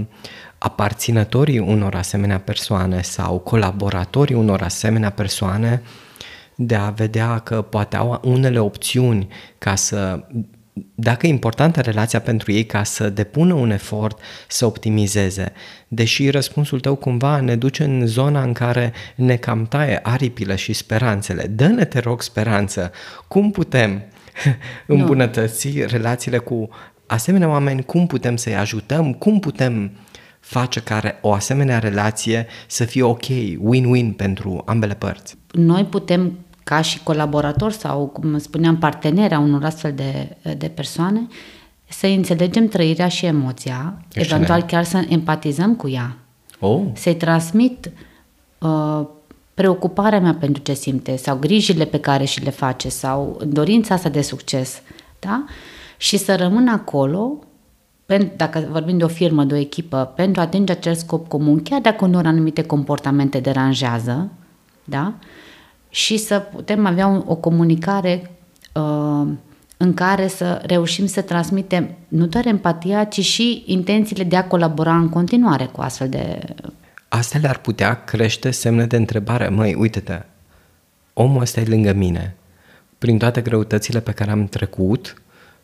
aparținătorii 0.57 1.59
unor 1.59 1.95
asemenea 1.95 2.39
persoane 2.39 3.01
sau 3.01 3.37
colaboratorii 3.37 4.35
unor 4.35 4.61
asemenea 4.61 5.09
persoane 5.09 5.81
de 6.59 6.75
a 6.75 6.89
vedea 6.89 7.39
că 7.39 7.61
poate 7.61 7.95
au 7.95 8.21
unele 8.23 8.59
opțiuni 8.59 9.27
ca 9.57 9.75
să 9.75 10.23
dacă 10.95 11.27
e 11.27 11.29
importantă 11.29 11.81
relația 11.81 12.21
pentru 12.21 12.51
ei 12.51 12.65
ca 12.65 12.83
să 12.83 13.09
depună 13.09 13.53
un 13.53 13.71
efort 13.71 14.19
să 14.47 14.65
optimizeze, 14.65 15.51
deși 15.87 16.29
răspunsul 16.29 16.79
tău 16.79 16.95
cumva 16.95 17.39
ne 17.39 17.55
duce 17.55 17.83
în 17.83 18.05
zona 18.05 18.41
în 18.41 18.53
care 18.53 18.93
ne 19.15 19.35
cam 19.35 19.65
taie 19.65 19.99
aripile 20.03 20.55
și 20.55 20.73
speranțele. 20.73 21.47
Dă-ne, 21.47 21.85
te 21.85 21.99
rog, 21.99 22.21
speranță. 22.21 22.91
Cum 23.27 23.51
putem 23.51 24.03
îmbunătăți 24.85 25.77
no. 25.77 25.85
relațiile 25.85 26.37
cu 26.37 26.69
asemenea 27.07 27.49
oameni? 27.49 27.83
Cum 27.83 28.07
putem 28.07 28.35
să-i 28.35 28.55
ajutăm? 28.55 29.13
Cum 29.13 29.39
putem 29.39 29.91
face 30.39 30.79
care 30.79 31.17
o 31.21 31.33
asemenea 31.33 31.79
relație 31.79 32.47
să 32.67 32.85
fie 32.85 33.03
ok, 33.03 33.25
win-win 33.71 34.15
pentru 34.15 34.61
ambele 34.65 34.93
părți? 34.93 35.37
Noi 35.51 35.85
putem 35.85 36.37
ca 36.67 36.81
și 36.81 37.03
colaborator 37.03 37.71
sau, 37.71 38.05
cum 38.05 38.37
spuneam, 38.37 38.77
partener 38.77 39.33
a 39.33 39.39
unor 39.39 39.63
astfel 39.63 39.93
de, 39.93 40.37
de 40.57 40.67
persoane, 40.67 41.27
să 41.89 42.07
înțelegem 42.07 42.67
trăirea 42.67 43.07
și 43.07 43.25
emoția, 43.25 43.93
Excelent. 44.05 44.31
eventual 44.31 44.61
chiar 44.61 44.83
să 44.83 45.05
empatizăm 45.09 45.75
cu 45.75 45.89
ea. 45.89 46.17
Oh. 46.59 46.81
Să-i 46.93 47.15
transmit 47.15 47.91
uh, 48.57 49.05
preocuparea 49.53 50.19
mea 50.19 50.33
pentru 50.33 50.61
ce 50.61 50.73
simte 50.73 51.15
sau 51.15 51.37
grijile 51.37 51.85
pe 51.85 51.99
care 51.99 52.23
și 52.23 52.43
le 52.43 52.49
face 52.49 52.89
sau 52.89 53.41
dorința 53.45 53.93
asta 53.93 54.09
de 54.09 54.21
succes. 54.21 54.81
Da? 55.19 55.45
Și 55.97 56.17
să 56.17 56.35
rămân 56.35 56.67
acolo, 56.67 57.39
dacă 58.35 58.67
vorbim 58.71 58.97
de 58.97 59.03
o 59.03 59.07
firmă, 59.07 59.43
de 59.43 59.53
o 59.53 59.57
echipă, 59.57 60.13
pentru 60.15 60.41
a 60.41 60.43
atinge 60.43 60.71
acel 60.71 60.95
scop 60.95 61.27
comun, 61.27 61.63
chiar 61.63 61.81
dacă 61.81 62.05
unor 62.05 62.25
anumite 62.25 62.61
comportamente 62.63 63.39
deranjează, 63.39 64.29
da? 64.83 65.13
Și 65.89 66.17
să 66.17 66.39
putem 66.39 66.85
avea 66.85 67.23
o 67.25 67.35
comunicare 67.35 68.31
uh, 68.73 69.27
în 69.77 69.93
care 69.93 70.27
să 70.27 70.61
reușim 70.65 71.05
să 71.05 71.21
transmitem 71.21 71.95
nu 72.07 72.25
doar 72.25 72.45
empatia, 72.45 73.03
ci 73.03 73.21
și 73.21 73.63
intențiile 73.65 74.23
de 74.23 74.35
a 74.35 74.47
colabora 74.47 74.95
în 74.95 75.09
continuare 75.09 75.65
cu 75.65 75.81
astfel 75.81 76.09
de... 76.09 76.39
Astea 77.07 77.39
le-ar 77.39 77.57
putea 77.57 78.03
crește 78.03 78.51
semne 78.51 78.85
de 78.85 78.95
întrebare. 78.95 79.49
Măi, 79.49 79.73
uite-te, 79.73 80.21
omul 81.13 81.41
ăsta 81.41 81.59
e 81.59 81.65
lângă 81.65 81.93
mine. 81.93 82.35
Prin 82.97 83.17
toate 83.17 83.41
greutățile 83.41 83.99
pe 83.99 84.11
care 84.11 84.31
am 84.31 84.45
trecut, 84.45 85.21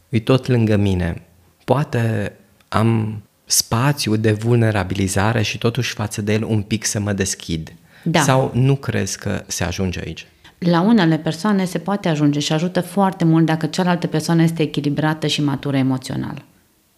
e 0.09 0.19
tot 0.19 0.47
lângă 0.47 0.75
mine. 0.75 1.21
Poate 1.63 2.33
am 2.67 3.21
spațiu 3.45 4.15
de 4.15 4.31
vulnerabilizare 4.31 5.41
și 5.41 5.57
totuși 5.57 5.93
față 5.93 6.21
de 6.21 6.33
el 6.33 6.43
un 6.43 6.61
pic 6.61 6.85
să 6.85 6.99
mă 6.99 7.13
deschid. 7.13 7.73
Da. 8.03 8.21
Sau 8.21 8.51
nu 8.53 8.75
crezi 8.75 9.17
că 9.17 9.43
se 9.47 9.63
ajunge 9.63 9.99
aici? 10.05 10.27
La 10.57 10.81
unele 10.81 11.17
persoane 11.17 11.65
se 11.65 11.77
poate 11.77 12.09
ajunge 12.09 12.39
și 12.39 12.53
ajută 12.53 12.81
foarte 12.81 13.25
mult 13.25 13.45
dacă 13.45 13.65
cealaltă 13.65 14.07
persoană 14.07 14.41
este 14.41 14.61
echilibrată 14.61 15.27
și 15.27 15.43
matură 15.43 15.77
emoțional, 15.77 16.43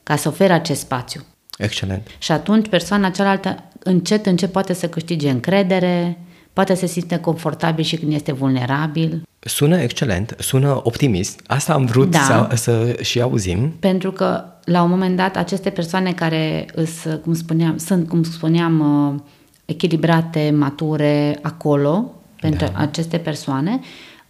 ca 0.03 0.15
să 0.15 0.27
ofere 0.27 0.53
acest 0.53 0.79
spațiu. 0.79 1.21
Excelent. 1.57 2.07
Și 2.17 2.31
atunci 2.31 2.67
persoana 2.67 3.09
cealaltă 3.09 3.63
încet, 3.79 4.25
încet 4.25 4.51
poate 4.51 4.73
să 4.73 4.87
câștige 4.87 5.29
încredere, 5.29 6.19
poate 6.53 6.73
să 6.73 6.79
se 6.79 6.91
simte 6.91 7.17
confortabil 7.17 7.83
și 7.83 7.95
când 7.95 8.13
este 8.13 8.31
vulnerabil. 8.31 9.23
Sună 9.39 9.81
excelent, 9.81 10.35
sună 10.39 10.79
optimist. 10.83 11.41
Asta 11.47 11.73
am 11.73 11.85
vrut 11.85 12.11
Da. 12.11 12.19
să, 12.19 12.55
să 12.55 12.97
și 13.01 13.21
auzim. 13.21 13.73
Pentru 13.79 14.11
că, 14.11 14.45
la 14.63 14.81
un 14.81 14.89
moment 14.89 15.15
dat, 15.17 15.35
aceste 15.37 15.69
persoane 15.69 16.13
care 16.13 16.65
îs, 16.73 16.91
cum 17.23 17.33
spuneam, 17.33 17.77
sunt, 17.77 18.07
cum 18.07 18.23
spuneam, 18.23 18.79
uh, 19.13 19.21
echilibrate, 19.65 20.51
mature, 20.57 21.39
acolo, 21.41 22.11
pentru 22.39 22.65
da. 22.65 22.79
aceste 22.79 23.17
persoane, 23.17 23.79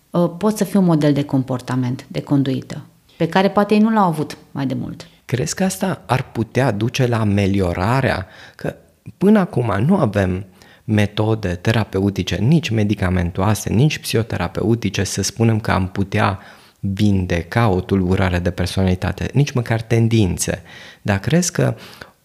uh, 0.10 0.32
pot 0.38 0.58
să 0.58 0.64
fie 0.64 0.80
un 0.80 0.86
model 0.86 1.14
de 1.14 1.24
comportament, 1.24 2.06
de 2.08 2.22
conduită, 2.22 2.82
pe 3.18 3.28
care 3.28 3.50
poate 3.50 3.74
ei 3.74 3.80
nu 3.80 3.90
l-au 3.90 4.08
avut 4.08 4.38
mai 4.52 4.66
de 4.66 4.74
mult. 4.74 5.08
Crezi 5.26 5.56
că 5.56 5.64
asta 5.64 6.02
ar 6.06 6.32
putea 6.32 6.72
duce 6.72 7.08
la 7.08 7.20
ameliorarea? 7.20 8.28
Că 8.56 8.76
până 9.18 9.40
acum 9.40 9.74
nu 9.86 9.96
avem 9.96 10.46
metode 10.84 11.56
terapeutice, 11.56 12.36
nici 12.36 12.70
medicamentoase, 12.70 13.70
nici 13.70 13.98
psihoterapeutice, 13.98 15.04
să 15.04 15.22
spunem 15.22 15.60
că 15.60 15.72
am 15.72 15.88
putea 15.88 16.40
vindeca 16.80 17.70
o 17.70 17.82
tulburare 17.82 18.40
de 18.40 18.52
personalitate, 18.52 19.30
nici 19.34 19.52
măcar 19.52 19.82
tendințe. 19.82 20.62
Dar 21.02 21.20
crezi 21.20 21.52
că 21.52 21.76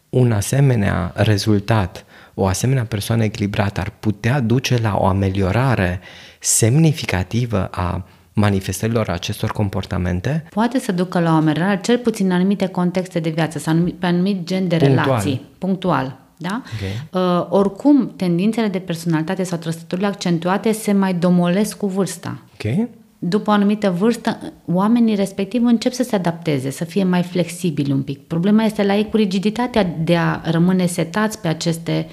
un 0.09 0.33
asemenea 0.33 1.13
rezultat, 1.15 2.05
o 2.41 2.47
asemenea 2.47 2.85
persoană 2.85 3.25
echilibrată 3.25 3.81
ar 3.81 3.93
putea 4.01 4.41
duce 4.41 4.79
la 4.83 4.97
o 4.99 5.07
ameliorare 5.07 6.01
semnificativă 6.39 7.69
a 7.71 8.05
manifestărilor 8.33 9.09
acestor 9.09 9.51
comportamente? 9.51 10.45
Poate 10.51 10.79
să 10.79 10.93
ducă 10.93 11.21
la 11.21 11.33
o 11.33 11.35
ameliorare, 11.35 11.81
cel 11.83 11.99
puțin 11.99 12.27
în 12.27 12.33
anumite 12.33 12.67
contexte 12.67 13.21
de 13.21 13.31
viață 13.31 13.59
sau 13.59 13.73
anumit, 13.73 13.95
pe 13.95 14.07
anumit 14.07 14.47
gen 14.47 14.69
de 14.69 14.77
Punctual. 14.77 15.05
relații, 15.07 15.43
punctual. 15.59 16.19
Da? 16.37 16.63
Ok. 16.65 17.21
Uh, 17.23 17.47
oricum, 17.49 18.13
tendințele 18.17 18.69
de 18.69 18.79
personalitate 18.79 19.43
sau 19.43 19.59
trăsăturile 19.59 20.07
accentuate 20.07 20.73
se 20.73 20.93
mai 20.93 21.15
domolesc 21.15 21.77
cu 21.77 21.87
vârsta. 21.87 22.43
Ok? 22.53 22.89
După 23.19 23.51
o 23.51 23.53
anumită 23.53 23.91
vârstă, 23.99 24.53
oamenii 24.65 25.15
respectiv 25.15 25.65
încep 25.65 25.93
să 25.93 26.03
se 26.03 26.15
adapteze, 26.15 26.71
să 26.71 26.85
fie 26.85 27.05
mai 27.05 27.23
flexibili 27.23 27.93
un 27.93 28.03
pic. 28.03 28.27
Problema 28.27 28.65
este 28.65 28.83
la 28.85 28.97
ei 28.97 29.09
cu 29.09 29.17
rigiditatea 29.17 29.95
de 30.05 30.17
a 30.17 30.41
rămâne 30.45 30.87
setați 30.87 31.41
pe 31.41 31.49
aceste 31.49 32.07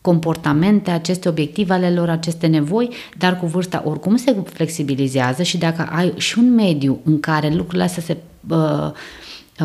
comportamente, 0.00 0.90
aceste 0.90 1.28
obiective 1.28 1.72
ale 1.72 1.90
lor, 1.90 2.08
aceste 2.08 2.46
nevoi, 2.46 2.90
dar 3.18 3.38
cu 3.38 3.46
vârsta 3.46 3.82
oricum 3.84 4.16
se 4.16 4.36
flexibilizează 4.44 5.42
și 5.42 5.58
dacă 5.58 5.88
ai 5.92 6.12
și 6.16 6.38
un 6.38 6.54
mediu 6.54 7.00
în 7.04 7.20
care 7.20 7.48
lucrurile 7.48 7.82
astea 7.82 8.02
se 8.02 8.16
uh, 8.48 8.90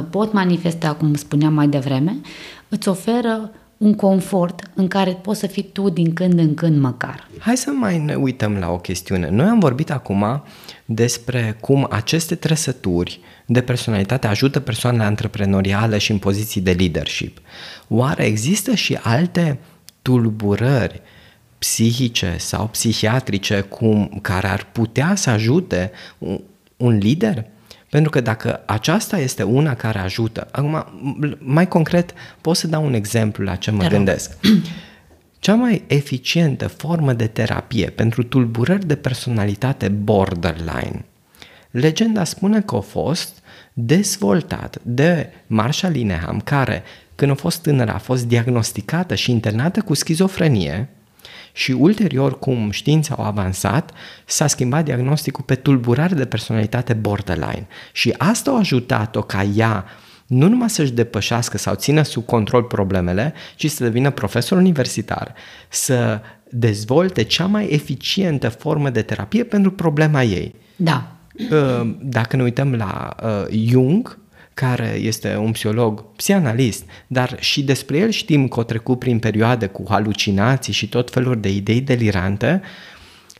pot 0.10 0.34
manifesta, 0.34 0.94
cum 0.94 1.14
spuneam 1.14 1.54
mai 1.54 1.68
devreme, 1.68 2.18
îți 2.70 2.88
oferă 2.88 3.52
un 3.78 3.94
confort 3.94 4.70
în 4.74 4.88
care 4.88 5.12
poți 5.12 5.40
să 5.40 5.48
fii 5.48 5.70
tu 5.74 5.90
din 5.90 6.14
când 6.14 6.40
în 6.40 6.54
când 6.54 6.82
măcar. 6.82 7.28
Hai 7.40 7.58
să 7.58 7.72
mai 7.72 7.98
ne 7.98 8.16
uităm 8.16 8.58
la 8.58 8.70
o 8.72 8.78
chestiune. 8.78 9.30
Noi 9.30 9.48
am 9.48 9.60
vorbit 9.60 9.92
acum 9.92 10.44
despre 10.86 11.58
cum 11.62 11.88
aceste 11.90 12.36
trăsături 12.36 13.20
de 13.46 13.62
personalitate 13.62 14.28
ajută 14.28 14.60
persoanele 14.60 15.04
antreprenoriale 15.04 15.98
și 15.98 16.12
în 16.12 16.18
poziții 16.18 16.62
de 16.62 16.72
leadership. 16.72 17.38
Oare 17.88 18.26
există 18.26 18.76
și 18.76 18.98
alte 19.02 19.60
tulburări 20.06 21.02
psihice 21.58 22.36
sau 22.38 22.68
psihiatrice 22.68 23.62
cum, 23.62 24.20
care 24.22 24.48
ar 24.48 24.68
putea 24.72 25.16
să 25.16 25.30
ajute 25.30 25.92
un, 26.18 26.40
un 26.78 26.98
lider? 26.98 27.46
Pentru 27.90 28.10
că 28.10 28.22
dacă 28.22 28.64
aceasta 28.66 29.20
este 29.20 29.44
una 29.44 29.76
care 29.76 30.00
ajută, 30.00 30.48
acum 30.52 30.86
mai 31.40 31.68
concret 31.68 32.14
pot 32.42 32.56
să 32.56 32.68
dau 32.68 32.86
un 32.86 32.94
exemplu 32.94 33.44
la 33.44 33.56
ce 33.56 33.72
mă 33.72 33.78
Te 33.78 33.84
rog. 33.84 33.94
gândesc. 33.96 34.38
Cea 35.40 35.56
mai 35.56 35.84
eficientă 35.88 36.68
formă 36.68 37.14
de 37.14 37.28
terapie 37.28 37.90
pentru 37.90 38.24
tulburări 38.24 38.86
de 38.86 38.96
personalitate 38.96 39.88
borderline, 39.90 41.06
legenda 41.72 42.24
spune 42.24 42.62
că 42.62 42.76
a 42.76 42.80
fost 42.80 43.44
dezvoltat 43.74 44.78
de 44.82 45.30
Marsha 45.48 45.88
Linehan, 45.88 46.40
care, 46.40 46.84
când 47.16 47.32
a 47.32 47.34
fost 47.34 47.62
tânără, 47.62 47.94
a 47.94 47.98
fost 47.98 48.26
diagnosticată 48.26 49.16
și 49.16 49.32
internată 49.32 49.82
cu 49.82 49.94
schizofrenie 49.94 50.90
și 51.52 51.72
ulterior, 51.72 52.40
cum 52.40 52.72
știința 52.72 53.16
au 53.18 53.26
avansat, 53.26 53.92
s-a 54.26 54.48
schimbat 54.48 54.84
diagnosticul 54.84 55.44
pe 55.44 55.56
tulburare 55.56 56.16
de 56.16 56.26
personalitate 56.26 56.94
borderline. 56.94 57.68
Și 57.92 58.14
asta 58.18 58.52
a 58.52 58.58
ajutat-o 58.58 59.22
ca 59.22 59.44
ea 59.44 59.86
nu 60.28 60.48
numai 60.48 60.70
să-și 60.70 60.92
depășească 60.92 61.58
sau 61.58 61.76
țină 61.76 62.02
sub 62.02 62.26
control 62.26 62.64
problemele, 62.64 63.34
ci 63.56 63.70
să 63.70 63.84
devină 63.84 64.12
profesor 64.12 64.58
universitar, 64.58 65.34
să 65.70 66.22
dezvolte 66.50 67.24
cea 67.24 67.46
mai 67.46 67.68
eficientă 67.70 68.50
formă 68.50 68.90
de 68.90 69.02
terapie 69.02 69.44
pentru 69.44 69.72
problema 69.72 70.24
ei. 70.24 70.56
Da, 70.76 71.16
Uh, 71.52 71.96
Dacă 72.02 72.36
ne 72.36 72.44
uităm 72.44 72.74
la 72.74 73.16
uh, 73.24 73.46
Jung, 73.52 74.18
care 74.56 75.00
este 75.02 75.36
un 75.36 75.52
psiholog 75.52 76.06
psianalist, 76.16 76.84
dar 77.08 77.38
și 77.40 77.64
despre 77.64 77.98
el 77.98 78.10
știm 78.10 78.48
că 78.48 78.60
a 78.60 78.64
trecut 78.64 79.00
prin 79.00 79.20
perioade 79.20 79.68
cu 79.68 79.84
halucinații 79.90 80.74
și 80.74 80.90
tot 80.90 81.12
felul 81.12 81.40
de 81.40 81.50
idei 81.50 81.82
delirante 81.82 82.62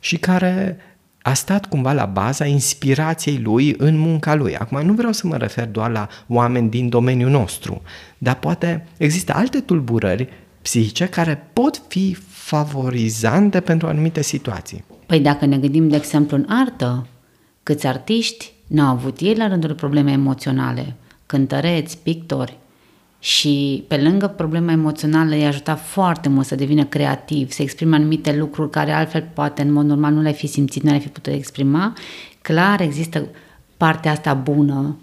și 0.00 0.16
care 0.16 0.76
a 1.22 1.34
stat 1.34 1.66
cumva 1.66 1.92
la 1.92 2.04
baza 2.04 2.44
inspirației 2.44 3.38
lui 3.38 3.74
în 3.78 3.98
munca 3.98 4.34
lui. 4.34 4.56
Acum 4.56 4.86
nu 4.86 4.92
vreau 4.92 5.12
să 5.12 5.26
mă 5.26 5.36
refer 5.36 5.68
doar 5.68 5.90
la 5.90 6.08
oameni 6.26 6.70
din 6.70 6.88
domeniul 6.88 7.30
nostru, 7.30 7.82
dar 8.18 8.34
poate 8.34 8.86
există 8.96 9.32
alte 9.34 9.60
tulburări 9.60 10.28
psihice 10.62 11.06
care 11.06 11.48
pot 11.52 11.82
fi 11.88 12.16
favorizante 12.28 13.60
pentru 13.60 13.86
anumite 13.86 14.22
situații. 14.22 14.84
Păi 15.06 15.20
dacă 15.20 15.46
ne 15.46 15.58
gândim, 15.58 15.88
de 15.88 15.96
exemplu, 15.96 16.36
în 16.36 16.46
artă, 16.48 17.06
câți 17.62 17.86
artiști 17.86 18.52
n-au 18.66 18.92
avut 18.92 19.20
ei 19.20 19.34
la 19.34 19.48
rândul 19.48 19.74
probleme 19.74 20.12
emoționale, 20.12 20.96
cântăreți, 21.26 21.98
pictori, 21.98 22.58
și 23.18 23.84
pe 23.88 23.96
lângă 23.96 24.26
problema 24.26 24.72
emoțională 24.72 25.34
i-a 25.36 25.48
ajutat 25.48 25.80
foarte 25.80 26.28
mult 26.28 26.46
să 26.46 26.54
devină 26.54 26.84
creativ, 26.84 27.50
să 27.50 27.62
exprime 27.62 27.96
anumite 27.96 28.36
lucruri 28.36 28.70
care 28.70 28.92
altfel 28.92 29.28
poate 29.34 29.62
în 29.62 29.72
mod 29.72 29.86
normal 29.86 30.12
nu 30.12 30.20
le-ai 30.20 30.34
fi 30.34 30.46
simțit, 30.46 30.82
nu 30.82 30.88
le-ai 30.88 31.00
fi 31.00 31.08
putut 31.08 31.32
exprima. 31.32 31.92
Clar 32.42 32.80
există 32.80 33.26
partea 33.76 34.10
asta 34.10 34.34
bună 34.34 34.96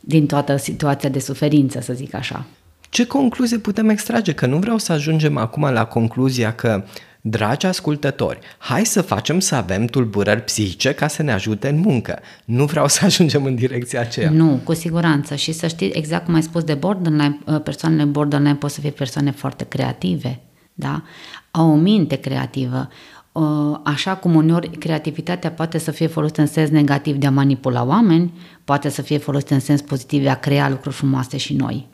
din 0.00 0.26
toată 0.26 0.56
situația 0.56 1.08
de 1.08 1.18
suferință, 1.18 1.80
să 1.80 1.92
zic 1.92 2.14
așa. 2.14 2.46
Ce 2.90 3.06
concluzie 3.06 3.58
putem 3.58 3.88
extrage? 3.88 4.32
Că 4.32 4.46
nu 4.46 4.58
vreau 4.58 4.78
să 4.78 4.92
ajungem 4.92 5.36
acum 5.36 5.62
la 5.62 5.84
concluzia 5.84 6.54
că, 6.54 6.84
dragi 7.30 7.66
ascultători, 7.66 8.38
hai 8.58 8.86
să 8.86 9.02
facem 9.02 9.40
să 9.40 9.54
avem 9.54 9.84
tulburări 9.84 10.42
psihice 10.42 10.92
ca 10.92 11.06
să 11.06 11.22
ne 11.22 11.32
ajute 11.32 11.68
în 11.68 11.78
muncă. 11.78 12.18
Nu 12.44 12.64
vreau 12.64 12.88
să 12.88 13.04
ajungem 13.04 13.44
în 13.44 13.54
direcția 13.54 14.00
aceea. 14.00 14.30
Nu, 14.30 14.60
cu 14.64 14.74
siguranță. 14.74 15.34
Și 15.34 15.52
să 15.52 15.66
știi, 15.66 15.90
exact 15.90 16.24
cum 16.24 16.34
ai 16.34 16.42
spus 16.42 16.64
de 16.64 16.74
borderline, 16.74 17.38
uh, 17.46 17.62
persoanele 17.62 18.04
borderline 18.04 18.54
pot 18.54 18.70
să 18.70 18.80
fie 18.80 18.90
persoane 18.90 19.30
foarte 19.30 19.64
creative, 19.64 20.40
da? 20.74 21.02
Au 21.50 21.70
o 21.70 21.74
minte 21.74 22.16
creativă. 22.16 22.88
Uh, 23.32 23.78
Așa 23.84 24.16
cum 24.16 24.34
uneori 24.34 24.68
creativitatea 24.68 25.50
poate 25.50 25.78
să 25.78 25.90
fie 25.90 26.06
folosită 26.06 26.40
în 26.40 26.46
sens 26.46 26.70
negativ 26.70 27.16
de 27.16 27.26
a 27.26 27.30
manipula 27.30 27.84
oameni, 27.84 28.32
poate 28.64 28.88
să 28.88 29.02
fie 29.02 29.18
folosită 29.18 29.54
în 29.54 29.60
sens 29.60 29.80
pozitiv 29.80 30.22
de 30.22 30.28
a 30.28 30.38
crea 30.38 30.68
lucruri 30.68 30.94
frumoase 30.94 31.36
și 31.36 31.54
noi. 31.54 31.86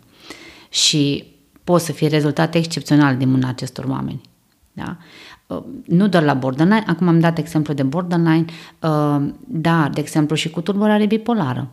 Și 0.68 1.24
pot 1.64 1.80
să 1.80 1.92
fie 1.92 2.08
rezultate 2.08 2.58
excepționale 2.58 3.16
din 3.16 3.30
mâna 3.30 3.48
acestor 3.48 3.84
oameni. 3.84 4.20
Da? 4.74 4.96
Uh, 5.46 5.62
Nu 5.86 6.08
doar 6.08 6.22
la 6.22 6.34
borderline, 6.34 6.84
acum 6.86 7.08
am 7.08 7.20
dat 7.20 7.38
exemplu 7.38 7.74
de 7.74 7.82
borderline, 7.82 8.44
uh, 8.80 9.22
dar, 9.46 9.90
de 9.90 10.00
exemplu, 10.00 10.36
și 10.36 10.50
cu 10.50 10.60
tulburare 10.60 11.06
bipolară. 11.06 11.68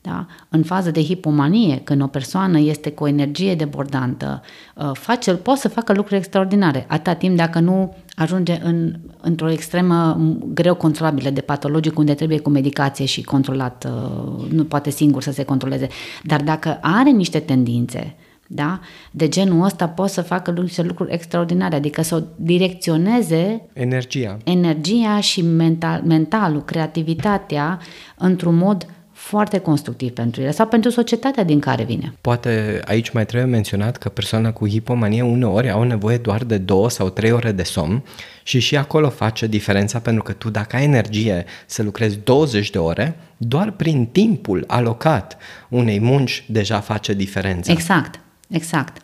Da? 0.00 0.26
În 0.48 0.62
fază 0.62 0.90
de 0.90 1.02
hipomanie, 1.02 1.80
când 1.84 2.02
o 2.02 2.06
persoană 2.06 2.58
este 2.58 2.90
cu 2.90 3.04
o 3.04 3.08
energie 3.08 3.54
debordantă, 3.54 4.42
uh, 4.74 4.90
face, 4.92 5.34
poate 5.34 5.60
să 5.60 5.68
facă 5.68 5.92
lucruri 5.92 6.16
extraordinare, 6.18 6.84
atâta 6.88 7.14
timp 7.14 7.36
dacă 7.36 7.60
nu 7.60 7.94
ajunge 8.16 8.60
în, 8.62 8.94
într-o 9.20 9.50
extremă 9.50 10.14
m, 10.18 10.50
greu 10.54 10.74
controlabilă 10.74 11.30
de 11.30 11.40
patologic, 11.40 11.98
unde 11.98 12.14
trebuie 12.14 12.38
cu 12.38 12.50
medicație 12.50 13.04
și 13.04 13.22
controlat, 13.22 13.86
uh, 13.86 14.50
nu 14.50 14.64
poate 14.64 14.90
singur 14.90 15.22
să 15.22 15.32
se 15.32 15.44
controleze. 15.44 15.88
Dar 16.22 16.42
dacă 16.42 16.78
are 16.80 17.10
niște 17.10 17.38
tendințe, 17.38 18.16
da? 18.46 18.80
De 19.10 19.28
genul 19.28 19.64
ăsta 19.64 19.88
pot 19.88 20.08
să 20.08 20.22
facă 20.22 20.50
niște 20.50 20.82
lucruri 20.82 21.12
extraordinare, 21.12 21.76
adică 21.76 22.02
să 22.02 22.14
o 22.14 22.20
direcționeze 22.36 23.62
Energia. 23.72 24.38
energia 24.44 25.20
și 25.20 25.42
mental, 25.42 26.02
mentalul, 26.04 26.64
creativitatea 26.64 27.78
într-un 28.16 28.54
mod 28.54 28.86
foarte 29.12 29.58
constructiv 29.58 30.10
pentru 30.10 30.40
ele 30.40 30.50
sau 30.50 30.66
pentru 30.66 30.90
societatea 30.90 31.44
din 31.44 31.60
care 31.60 31.84
vine. 31.84 32.14
Poate 32.20 32.80
aici 32.84 33.10
mai 33.10 33.26
trebuie 33.26 33.50
menționat 33.50 33.96
că 33.96 34.08
persoana 34.08 34.52
cu 34.52 34.68
hipomanie 34.68 35.22
uneori 35.22 35.70
au 35.70 35.82
nevoie 35.82 36.16
doar 36.16 36.44
de 36.44 36.58
două 36.58 36.90
sau 36.90 37.10
trei 37.10 37.30
ore 37.32 37.52
de 37.52 37.62
somn 37.62 38.02
și 38.42 38.58
și 38.58 38.76
acolo 38.76 39.08
face 39.08 39.46
diferența 39.46 39.98
pentru 39.98 40.22
că 40.22 40.32
tu 40.32 40.50
dacă 40.50 40.76
ai 40.76 40.84
energie 40.84 41.44
să 41.66 41.82
lucrezi 41.82 42.18
20 42.24 42.70
de 42.70 42.78
ore, 42.78 43.16
doar 43.36 43.70
prin 43.70 44.06
timpul 44.06 44.64
alocat 44.66 45.36
unei 45.68 46.00
munci 46.00 46.44
deja 46.48 46.80
face 46.80 47.12
diferența. 47.12 47.72
Exact, 47.72 48.20
exact. 48.48 49.02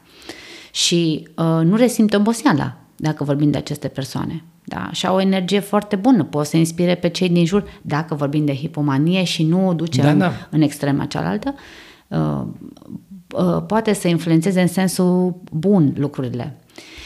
și 0.73 1.29
uh, 1.37 1.65
nu 1.65 1.77
resimte 1.77 2.17
oboseala 2.17 2.77
dacă 2.97 3.25
vorbim 3.25 3.51
de 3.51 3.59
aceste 3.59 3.89
persoane. 3.89 4.45
Da? 4.65 4.89
Și 4.93 5.07
au 5.07 5.17
o 5.17 5.21
energie 5.21 5.61
foarte 5.61 5.97
bună, 5.97 6.25
pot 6.25 6.47
să 6.47 6.57
inspire 6.57 6.95
pe 6.95 7.09
cei 7.09 7.29
din 7.29 7.47
jur, 7.47 7.65
dacă 7.83 8.15
vorbim 8.15 8.45
de 8.45 8.55
hipomanie 8.55 9.25
și 9.25 9.43
nu 9.43 9.69
o 9.69 9.73
duce 9.73 10.03
da, 10.03 10.11
în, 10.11 10.19
da. 10.19 10.33
în 10.51 10.61
extrema 10.61 11.05
cealaltă, 11.05 11.55
uh, 12.09 12.43
uh, 13.37 13.63
poate 13.67 13.93
să 13.93 14.09
influențeze 14.09 14.61
în 14.61 14.67
sensul 14.67 15.41
bun 15.53 15.95
lucrurile. 15.97 16.57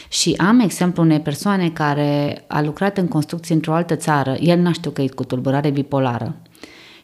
Și 0.09 0.33
am 0.37 0.59
exemplu 0.59 1.03
unei 1.03 1.19
persoane 1.19 1.69
care 1.69 2.43
a 2.47 2.61
lucrat 2.61 2.97
în 2.97 3.07
construcție 3.07 3.55
într-o 3.55 3.73
altă 3.73 3.95
țară, 3.95 4.35
el 4.39 4.59
n-a 4.59 4.71
știut 4.71 4.93
că 4.93 5.01
e 5.01 5.07
cu 5.07 5.23
tulburare 5.23 5.69
bipolară 5.69 6.35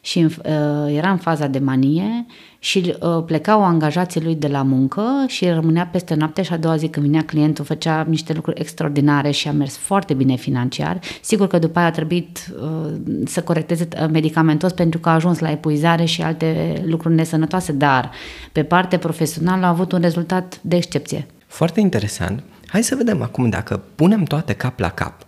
și 0.04 0.18
uh, 0.18 0.96
era 0.96 1.10
în 1.10 1.16
faza 1.16 1.46
de 1.46 1.58
manie 1.58 2.26
și 2.58 2.94
uh, 3.00 3.24
plecau 3.26 3.64
angajații 3.64 4.22
lui 4.22 4.34
de 4.34 4.46
la 4.46 4.62
muncă 4.62 5.24
și 5.26 5.48
rămânea 5.48 5.86
peste 5.92 6.14
noapte 6.14 6.42
și 6.42 6.52
a 6.52 6.56
doua 6.56 6.76
zi 6.76 6.88
când 6.88 7.06
vinea 7.06 7.24
clientul 7.24 7.64
făcea 7.64 8.04
niște 8.08 8.32
lucruri 8.32 8.60
extraordinare 8.60 9.30
și 9.30 9.48
a 9.48 9.52
mers 9.52 9.76
foarte 9.76 10.14
bine 10.14 10.34
financiar. 10.34 11.00
Sigur 11.20 11.46
că 11.46 11.58
după 11.58 11.78
aia 11.78 11.88
a 11.88 11.90
trebuit 11.90 12.52
uh, 12.62 12.92
să 13.24 13.42
corecteze 13.42 13.88
uh, 14.02 14.08
medicamentos 14.10 14.72
pentru 14.72 14.98
că 14.98 15.08
a 15.08 15.14
ajuns 15.14 15.38
la 15.38 15.50
epuizare 15.50 16.04
și 16.04 16.22
alte 16.22 16.82
lucruri 16.86 17.14
nesănătoase, 17.14 17.72
dar 17.72 18.10
pe 18.52 18.62
parte 18.62 18.96
profesională 18.96 19.64
a 19.64 19.68
avut 19.68 19.92
un 19.92 20.00
rezultat 20.00 20.58
de 20.60 20.76
excepție. 20.76 21.26
Foarte 21.46 21.80
interesant. 21.80 22.42
Hai 22.66 22.82
să 22.82 22.94
vedem 22.94 23.22
acum 23.22 23.48
dacă 23.48 23.82
punem 23.94 24.22
toate 24.22 24.52
cap 24.52 24.78
la 24.78 24.88
cap 24.88 25.26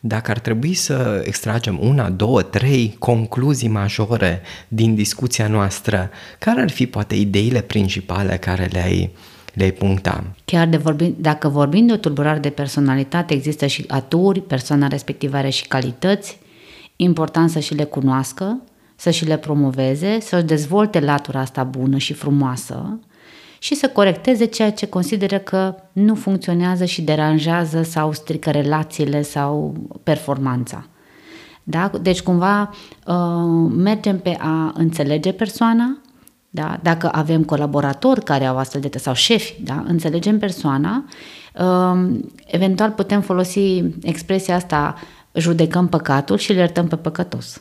dacă 0.00 0.30
ar 0.30 0.38
trebui 0.38 0.74
să 0.74 1.22
extragem 1.24 1.78
una, 1.80 2.10
două, 2.10 2.42
trei 2.42 2.96
concluzii 2.98 3.68
majore 3.68 4.42
din 4.68 4.94
discuția 4.94 5.48
noastră, 5.48 6.10
care 6.38 6.60
ar 6.60 6.70
fi 6.70 6.86
poate 6.86 7.14
ideile 7.14 7.60
principale 7.60 8.36
care 8.36 8.68
le-ai, 8.72 9.10
le-ai 9.54 9.72
puncta? 9.72 10.24
Chiar 10.44 10.68
de 10.68 10.76
vorbi, 10.76 11.14
dacă 11.18 11.48
vorbim 11.48 11.86
de 11.86 11.92
o 11.92 11.96
tulburare 11.96 12.38
de 12.38 12.50
personalitate, 12.50 13.34
există 13.34 13.66
și 13.66 13.84
aturi, 13.88 14.40
persoana 14.40 14.86
respectivă 14.86 15.36
are 15.36 15.50
și 15.50 15.66
calități, 15.66 16.38
important 16.96 17.50
să 17.50 17.58
și 17.58 17.74
le 17.74 17.84
cunoască, 17.84 18.60
să 18.96 19.10
și 19.10 19.24
le 19.24 19.36
promoveze, 19.36 20.20
să-și 20.20 20.44
dezvolte 20.44 21.00
latura 21.00 21.40
asta 21.40 21.64
bună 21.64 21.98
și 21.98 22.12
frumoasă, 22.12 22.98
și 23.62 23.74
să 23.74 23.88
corecteze 23.88 24.44
ceea 24.44 24.72
ce 24.72 24.86
consideră 24.86 25.38
că 25.38 25.74
nu 25.92 26.14
funcționează 26.14 26.84
și 26.84 27.02
deranjează 27.02 27.82
sau 27.82 28.12
strică 28.12 28.50
relațiile 28.50 29.22
sau 29.22 29.74
performanța. 30.02 30.86
Da? 31.62 31.90
Deci 32.02 32.22
cumva 32.22 32.74
uh, 33.06 33.72
mergem 33.76 34.18
pe 34.18 34.36
a 34.40 34.72
înțelege 34.74 35.32
persoana, 35.32 35.98
da? 36.50 36.78
dacă 36.82 37.08
avem 37.12 37.44
colaboratori 37.44 38.24
care 38.24 38.44
au 38.44 38.56
astfel 38.56 38.80
de 38.80 38.98
sau 38.98 39.14
șefi, 39.14 39.62
da? 39.62 39.84
înțelegem 39.86 40.38
persoana, 40.38 41.04
uh, 41.58 42.18
eventual 42.46 42.90
putem 42.90 43.20
folosi 43.20 43.84
expresia 44.02 44.54
asta 44.54 44.94
judecăm 45.34 45.88
păcatul 45.88 46.36
și 46.36 46.52
le 46.52 46.58
iertăm 46.58 46.86
pe 46.86 46.96
păcătos. 46.96 47.60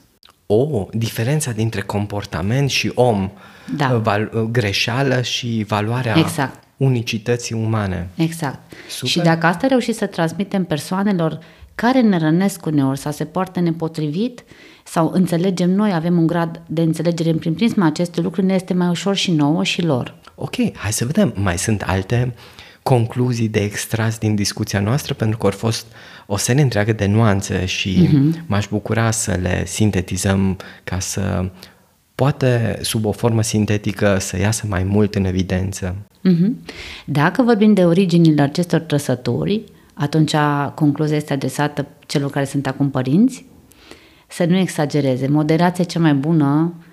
O, 0.51 0.87
diferența 0.91 1.51
dintre 1.51 1.81
comportament 1.81 2.69
și 2.69 2.91
om 2.95 3.31
da. 3.75 3.91
Uh, 3.93 4.01
val, 4.01 4.31
uh, 4.33 4.41
greșeală 4.41 5.21
și 5.21 5.65
valoarea 5.67 6.17
exact. 6.17 6.63
unicității 6.77 7.55
umane. 7.55 8.09
Exact. 8.15 8.59
Super. 8.89 9.09
Și 9.09 9.19
dacă 9.19 9.45
asta 9.45 9.67
reușit 9.67 9.95
să 9.95 10.05
transmitem 10.05 10.63
persoanelor 10.63 11.39
care 11.75 12.01
ne 12.01 12.17
rănesc 12.17 12.65
uneori 12.65 12.99
sau 12.99 13.11
se 13.11 13.25
poartă 13.25 13.59
nepotrivit 13.59 14.43
sau 14.83 15.11
înțelegem 15.13 15.69
noi, 15.69 15.93
avem 15.93 16.17
un 16.17 16.27
grad 16.27 16.61
de 16.65 16.81
înțelegere 16.81 17.33
prin 17.33 17.53
prisma 17.53 17.85
acestui 17.85 18.23
lucruri, 18.23 18.47
ne 18.47 18.53
este 18.53 18.73
mai 18.73 18.87
ușor 18.87 19.15
și 19.15 19.31
nouă 19.31 19.63
și 19.63 19.81
lor. 19.81 20.15
Ok, 20.35 20.55
hai 20.75 20.91
să 20.91 21.05
vedem. 21.05 21.33
Mai 21.35 21.57
sunt 21.57 21.81
alte 21.81 22.33
concluzii 22.89 23.47
de 23.47 23.59
extras 23.59 24.17
din 24.17 24.35
discuția 24.35 24.79
noastră, 24.79 25.13
pentru 25.13 25.37
că 25.37 25.45
au 25.45 25.51
fost 25.51 25.85
o 26.25 26.37
serie 26.37 26.61
întreagă 26.61 26.93
de 26.93 27.05
nuanțe 27.05 27.65
și 27.65 28.07
uh-huh. 28.07 28.45
m-aș 28.45 28.67
bucura 28.67 29.11
să 29.11 29.37
le 29.41 29.65
sintetizăm 29.65 30.57
ca 30.83 30.99
să 30.99 31.49
poate 32.15 32.79
sub 32.81 33.05
o 33.05 33.11
formă 33.11 33.41
sintetică 33.41 34.17
să 34.19 34.39
iasă 34.39 34.65
mai 34.69 34.83
mult 34.83 35.15
în 35.15 35.25
evidență. 35.25 35.95
Mm-hmm. 36.29 36.71
Dacă 37.05 37.43
vorbim 37.43 37.73
de 37.73 37.85
originile 37.85 38.41
acestor 38.41 38.79
trăsături, 38.79 39.63
atunci 39.93 40.35
concluzia 40.75 41.15
este 41.15 41.33
adresată 41.33 41.87
celor 42.05 42.29
care 42.29 42.45
sunt 42.45 42.67
acum 42.67 42.89
părinți, 42.89 43.45
să 44.27 44.45
nu 44.45 44.57
exagereze. 44.57 45.27
Moderația 45.27 45.83
cea 45.83 45.99
mai 45.99 46.13
bună 46.13 46.73
uh, 46.77 46.88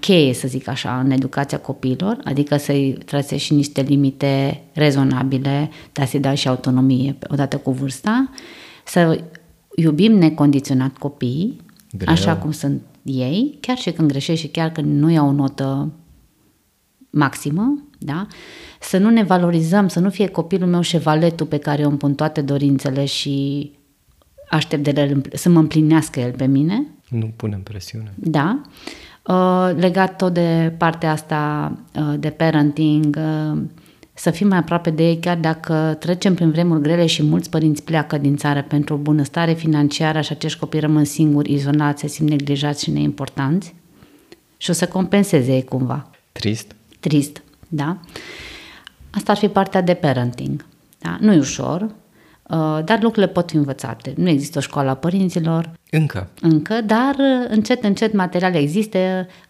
cheie, 0.00 0.34
să 0.34 0.48
zic 0.48 0.68
așa, 0.68 1.00
în 1.00 1.10
educația 1.10 1.58
copiilor, 1.58 2.18
adică 2.24 2.56
să-i 2.56 2.98
trase 3.04 3.36
și 3.36 3.54
niște 3.54 3.80
limite 3.80 4.62
rezonabile, 4.72 5.70
dar 5.92 6.06
să-i 6.06 6.20
dai 6.20 6.36
și 6.36 6.48
autonomie 6.48 7.18
odată 7.28 7.56
cu 7.56 7.70
vârsta, 7.70 8.30
să 8.84 9.20
iubim 9.76 10.12
necondiționat 10.12 10.96
copiii, 10.96 11.60
Greu. 11.96 12.12
așa 12.12 12.36
cum 12.36 12.50
sunt 12.50 12.82
ei, 13.02 13.58
chiar 13.60 13.76
și 13.76 13.90
când 13.90 14.08
greșești 14.10 14.44
și 14.44 14.50
chiar 14.50 14.70
când 14.70 15.00
nu 15.00 15.10
iau 15.10 15.28
o 15.28 15.32
notă 15.32 15.92
maximă, 17.10 17.82
da? 17.98 18.26
să 18.80 18.98
nu 18.98 19.10
ne 19.10 19.22
valorizăm, 19.22 19.88
să 19.88 20.00
nu 20.00 20.10
fie 20.10 20.26
copilul 20.26 20.68
meu 20.68 20.80
șevaletul 20.80 21.46
pe 21.46 21.58
care 21.58 21.82
eu 21.82 21.88
îmi 21.88 21.98
pun 21.98 22.14
toate 22.14 22.40
dorințele 22.40 23.04
și 23.04 23.70
aștept 24.50 24.82
de 24.82 25.00
el 25.00 25.22
să 25.32 25.48
mă 25.48 25.58
împlinească 25.58 26.20
el 26.20 26.32
pe 26.32 26.46
mine. 26.46 26.86
Nu 27.08 27.32
punem 27.36 27.60
presiune. 27.60 28.12
Da. 28.16 28.60
Uh, 28.64 28.70
legat 29.76 30.16
tot 30.16 30.32
de 30.32 30.74
partea 30.78 31.10
asta 31.10 31.72
uh, 31.94 32.14
de 32.18 32.30
parenting, 32.30 33.18
uh, 33.18 33.62
să 34.14 34.30
fim 34.30 34.48
mai 34.48 34.58
aproape 34.58 34.90
de 34.90 35.02
ei, 35.08 35.18
chiar 35.18 35.36
dacă 35.36 35.96
trecem 35.98 36.34
prin 36.34 36.50
vremuri 36.50 36.82
grele 36.82 37.06
și 37.06 37.22
mulți 37.22 37.50
părinți 37.50 37.82
pleacă 37.82 38.18
din 38.18 38.36
țară 38.36 38.62
pentru 38.62 38.96
bunăstare 38.96 39.52
financiară 39.52 40.20
și 40.20 40.32
acești 40.32 40.58
copii 40.58 40.80
rămân 40.80 41.04
singuri, 41.04 41.52
izolați, 41.52 42.00
se 42.00 42.06
simt 42.06 42.28
neglijați 42.28 42.82
și 42.82 42.90
neimportanți 42.90 43.74
și 44.56 44.70
o 44.70 44.72
să 44.72 44.86
compenseze 44.86 45.52
ei 45.52 45.64
cumva. 45.64 46.10
Trist. 46.32 46.74
Trist, 47.00 47.42
da. 47.68 47.96
Asta 49.10 49.32
ar 49.32 49.38
fi 49.38 49.48
partea 49.48 49.80
de 49.80 49.94
parenting. 49.94 50.64
Da? 50.98 51.16
Nu 51.20 51.32
e 51.32 51.38
ușor, 51.38 51.80
Uh, 51.82 52.01
dar 52.84 52.98
lucrurile 53.02 53.32
pot 53.32 53.50
fi 53.50 53.56
învățate. 53.56 54.12
Nu 54.16 54.28
există 54.28 54.58
o 54.58 54.60
școală 54.60 54.90
a 54.90 54.94
părinților. 54.94 55.72
Încă. 55.90 56.28
Încă, 56.40 56.80
dar 56.86 57.14
uh, 57.18 57.48
încet, 57.48 57.84
încet 57.84 58.12
materiale 58.12 58.58
există. 58.58 58.98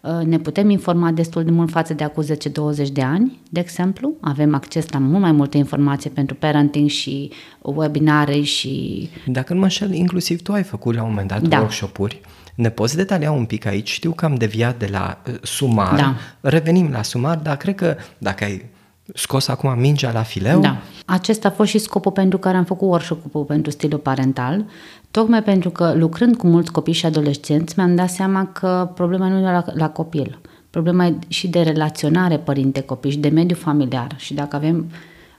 Uh, 0.01 0.25
ne 0.25 0.37
putem 0.37 0.69
informa 0.69 1.11
destul 1.11 1.43
de 1.43 1.51
mult 1.51 1.69
față 1.69 1.93
de 1.93 2.03
acum 2.03 2.23
10-20 2.23 2.87
de 2.93 3.01
ani, 3.01 3.39
de 3.49 3.59
exemplu. 3.59 4.13
Avem 4.21 4.55
acces 4.55 4.85
la 4.91 4.99
mult 4.99 5.21
mai 5.21 5.31
multe 5.31 5.57
informații 5.57 6.09
pentru 6.09 6.35
parenting 6.35 6.89
și 6.89 7.31
webinare 7.61 8.41
și... 8.41 9.09
Dacă 9.25 9.53
nu 9.53 9.59
mă 9.59 9.65
înșel, 9.65 9.93
inclusiv 9.93 10.41
tu 10.41 10.51
ai 10.51 10.63
făcut 10.63 10.95
la 10.95 11.03
un 11.03 11.09
moment 11.09 11.27
dat 11.27 11.41
da. 11.41 11.57
workshop-uri. 11.57 12.21
Ne 12.55 12.69
poți 12.69 12.95
detalia 12.95 13.31
un 13.31 13.45
pic 13.45 13.65
aici? 13.65 13.91
Știu 13.91 14.11
că 14.11 14.25
am 14.25 14.35
deviat 14.35 14.79
de 14.79 14.87
la 14.91 15.21
uh, 15.27 15.33
sumar, 15.41 15.95
da. 15.95 16.15
revenim 16.49 16.91
la 16.91 17.01
sumar, 17.01 17.37
dar 17.37 17.57
cred 17.57 17.75
că 17.75 17.95
dacă 18.17 18.43
ai 18.43 18.65
scos 19.13 19.47
acum 19.47 19.79
mingea 19.79 20.11
la 20.11 20.23
fileu. 20.23 20.61
Da. 20.61 20.77
Acesta 21.05 21.47
a 21.47 21.51
fost 21.51 21.69
și 21.69 21.77
scopul 21.77 22.11
pentru 22.11 22.37
care 22.37 22.57
am 22.57 22.63
făcut 22.63 22.89
workshop-ul 22.89 23.43
pentru 23.43 23.71
stilul 23.71 23.99
parental, 23.99 24.65
tocmai 25.11 25.43
pentru 25.43 25.69
că 25.69 25.93
lucrând 25.95 26.35
cu 26.35 26.47
mulți 26.47 26.71
copii 26.71 26.93
și 26.93 27.05
adolescenți 27.05 27.73
mi-am 27.77 27.95
dat 27.95 28.09
seama 28.09 28.45
că 28.45 28.91
problema 28.95 29.27
nu 29.27 29.37
e 29.37 29.51
la, 29.51 29.65
la 29.73 29.89
copil. 29.89 30.39
Problema 30.69 31.05
e 31.05 31.15
și 31.27 31.47
de 31.47 31.61
relaționare 31.61 32.37
părinte-copii 32.37 33.11
și 33.11 33.17
de 33.17 33.29
mediu 33.29 33.55
familiar. 33.55 34.15
Și 34.17 34.33
dacă 34.33 34.55
avem 34.55 34.91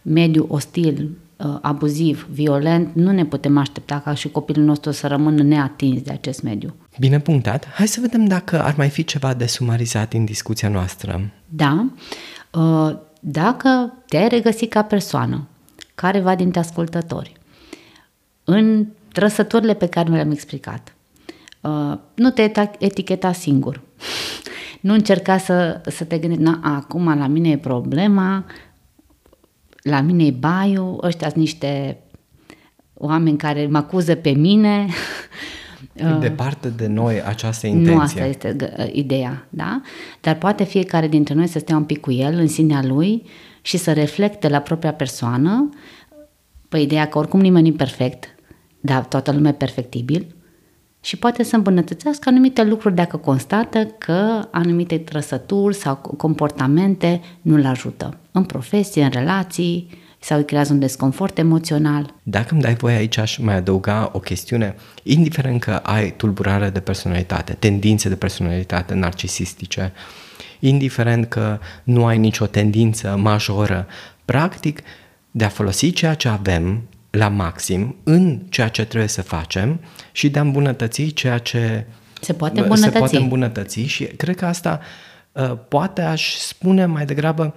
mediu 0.02 0.46
ostil, 0.48 1.10
uh, 1.36 1.58
abuziv, 1.60 2.28
violent, 2.30 2.94
nu 2.94 3.10
ne 3.10 3.24
putem 3.24 3.58
aștepta 3.58 4.00
ca 4.04 4.14
și 4.14 4.28
copilul 4.28 4.64
nostru 4.64 4.90
să 4.90 5.06
rămână 5.06 5.42
neatins 5.42 6.02
de 6.02 6.12
acest 6.12 6.42
mediu. 6.42 6.74
Bine 6.98 7.20
punctat. 7.20 7.68
Hai 7.74 7.86
să 7.86 8.00
vedem 8.00 8.24
dacă 8.24 8.62
ar 8.62 8.74
mai 8.76 8.88
fi 8.88 9.04
ceva 9.04 9.34
de 9.34 9.46
sumarizat 9.46 10.12
în 10.12 10.24
discuția 10.24 10.68
noastră. 10.68 11.30
Da. 11.48 11.86
Uh, 12.50 12.96
dacă 13.26 14.02
te-ai 14.08 14.28
regăsit 14.28 14.70
ca 14.70 14.82
persoană, 14.82 15.48
careva 15.94 16.34
dintre 16.34 16.60
ascultători, 16.60 17.32
în 18.44 18.86
trăsăturile 19.12 19.74
pe 19.74 19.86
care 19.86 20.10
le-am 20.10 20.30
explicat, 20.30 20.94
uh, 21.60 21.98
nu 22.14 22.30
te 22.30 22.52
eticheta 22.78 23.32
singur. 23.32 23.80
Nu 24.80 24.92
încerca 24.92 25.38
să, 25.38 25.80
să 25.86 26.04
te 26.04 26.18
gândești, 26.18 26.42
na, 26.42 26.60
acum 26.62 27.18
la 27.18 27.26
mine 27.26 27.50
e 27.50 27.58
problema, 27.58 28.44
la 29.82 30.00
mine 30.00 30.24
e 30.24 30.30
baiul, 30.30 31.00
ăștia 31.02 31.28
sunt 31.28 31.40
niște 31.40 32.00
oameni 32.94 33.36
care 33.36 33.66
mă 33.66 33.78
acuză 33.78 34.14
pe 34.14 34.30
mine, 34.30 34.86
Uh, 34.86 34.94
Departe 36.20 36.68
de 36.68 36.86
noi 36.86 37.22
această 37.22 37.66
intenție. 37.66 37.94
Nu 37.94 38.00
asta 38.00 38.24
este 38.24 38.56
uh, 38.78 38.86
ideea, 38.92 39.46
da? 39.50 39.80
Dar 40.20 40.34
poate 40.34 40.64
fiecare 40.64 41.08
dintre 41.08 41.34
noi 41.34 41.46
să 41.46 41.58
stea 41.58 41.76
un 41.76 41.84
pic 41.84 42.00
cu 42.00 42.12
el 42.12 42.34
în 42.34 42.48
sinea 42.48 42.82
lui 42.82 43.22
și 43.62 43.76
să 43.76 43.92
reflecte 43.92 44.48
la 44.48 44.58
propria 44.58 44.92
persoană 44.92 45.68
pe 46.68 46.78
ideea 46.78 47.08
că 47.08 47.18
oricum 47.18 47.40
nimeni 47.40 47.68
nu 47.68 47.74
e 47.74 47.76
perfect, 47.76 48.34
dar 48.80 49.04
toată 49.04 49.32
lumea 49.32 49.50
e 49.50 49.54
perfectibil 49.54 50.34
și 51.00 51.16
poate 51.16 51.42
să 51.42 51.56
îmbunătățească 51.56 52.28
anumite 52.28 52.64
lucruri 52.64 52.94
dacă 52.94 53.16
constată 53.16 53.84
că 53.84 54.48
anumite 54.50 54.98
trăsături 54.98 55.74
sau 55.74 55.96
comportamente 56.16 57.20
nu-l 57.42 57.64
ajută 57.66 58.18
în 58.32 58.44
profesie, 58.44 59.04
în 59.04 59.10
relații 59.10 60.02
sau 60.24 60.38
îi 60.38 60.44
creează 60.44 60.72
un 60.72 60.78
desconfort 60.78 61.38
emoțional. 61.38 62.14
Dacă 62.22 62.48
îmi 62.52 62.62
dai 62.62 62.74
voie 62.74 62.96
aici 62.96 63.16
aș 63.16 63.36
mai 63.36 63.54
adăuga 63.54 64.10
o 64.12 64.18
chestiune, 64.18 64.74
indiferent 65.02 65.60
că 65.60 65.70
ai 65.70 66.10
tulburare 66.10 66.70
de 66.70 66.80
personalitate, 66.80 67.52
tendințe 67.52 68.08
de 68.08 68.16
personalitate 68.16 68.94
narcisistice, 68.94 69.92
indiferent 70.58 71.28
că 71.28 71.58
nu 71.82 72.06
ai 72.06 72.18
nicio 72.18 72.46
tendință 72.46 73.16
majoră, 73.20 73.86
practic 74.24 74.80
de 75.30 75.44
a 75.44 75.48
folosi 75.48 75.92
ceea 75.92 76.14
ce 76.14 76.28
avem 76.28 76.82
la 77.10 77.28
maxim 77.28 77.96
în 78.02 78.40
ceea 78.48 78.68
ce 78.68 78.84
trebuie 78.84 79.08
să 79.08 79.22
facem 79.22 79.80
și 80.12 80.30
de 80.30 80.38
a 80.38 80.42
îmbunătăți 80.42 81.06
ceea 81.06 81.38
ce 81.38 81.86
se 82.20 82.32
poate 82.32 82.60
îmbunătăți. 82.60 82.92
Se 82.92 82.98
poate 82.98 83.16
îmbunătăți 83.16 83.80
și 83.80 84.04
cred 84.04 84.36
că 84.36 84.46
asta 84.46 84.80
uh, 85.32 85.52
poate 85.68 86.02
aș 86.02 86.34
spune 86.34 86.86
mai 86.86 87.04
degrabă 87.04 87.54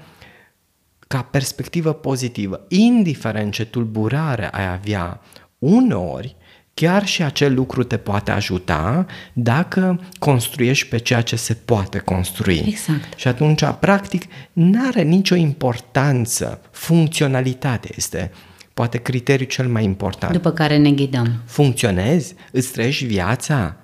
ca 1.07 1.21
perspectivă 1.21 1.93
pozitivă. 1.93 2.65
Indiferent 2.67 3.53
ce 3.53 3.65
tulburare 3.65 4.49
ai 4.49 4.67
avea, 4.67 5.21
uneori 5.59 6.35
chiar 6.79 7.05
și 7.05 7.23
acel 7.23 7.53
lucru 7.53 7.83
te 7.83 7.97
poate 7.97 8.31
ajuta 8.31 9.05
dacă 9.33 9.99
construiești 10.19 10.87
pe 10.87 10.97
ceea 10.97 11.21
ce 11.21 11.35
se 11.35 11.53
poate 11.53 11.97
construi. 11.97 12.63
Exact. 12.67 13.19
Și 13.19 13.27
atunci, 13.27 13.63
practic, 13.79 14.23
nu 14.53 14.87
are 14.87 15.01
nicio 15.01 15.35
importanță. 15.35 16.61
Funcționalitatea 16.71 17.89
este 17.95 18.31
poate 18.73 18.97
criteriul 18.97 19.49
cel 19.49 19.67
mai 19.67 19.83
important. 19.83 20.33
După 20.33 20.51
care 20.51 20.77
ne 20.77 20.91
ghidăm. 20.91 21.41
Funcționezi, 21.45 22.35
îți 22.51 22.71
trăiești 22.71 23.05
viața, 23.05 23.75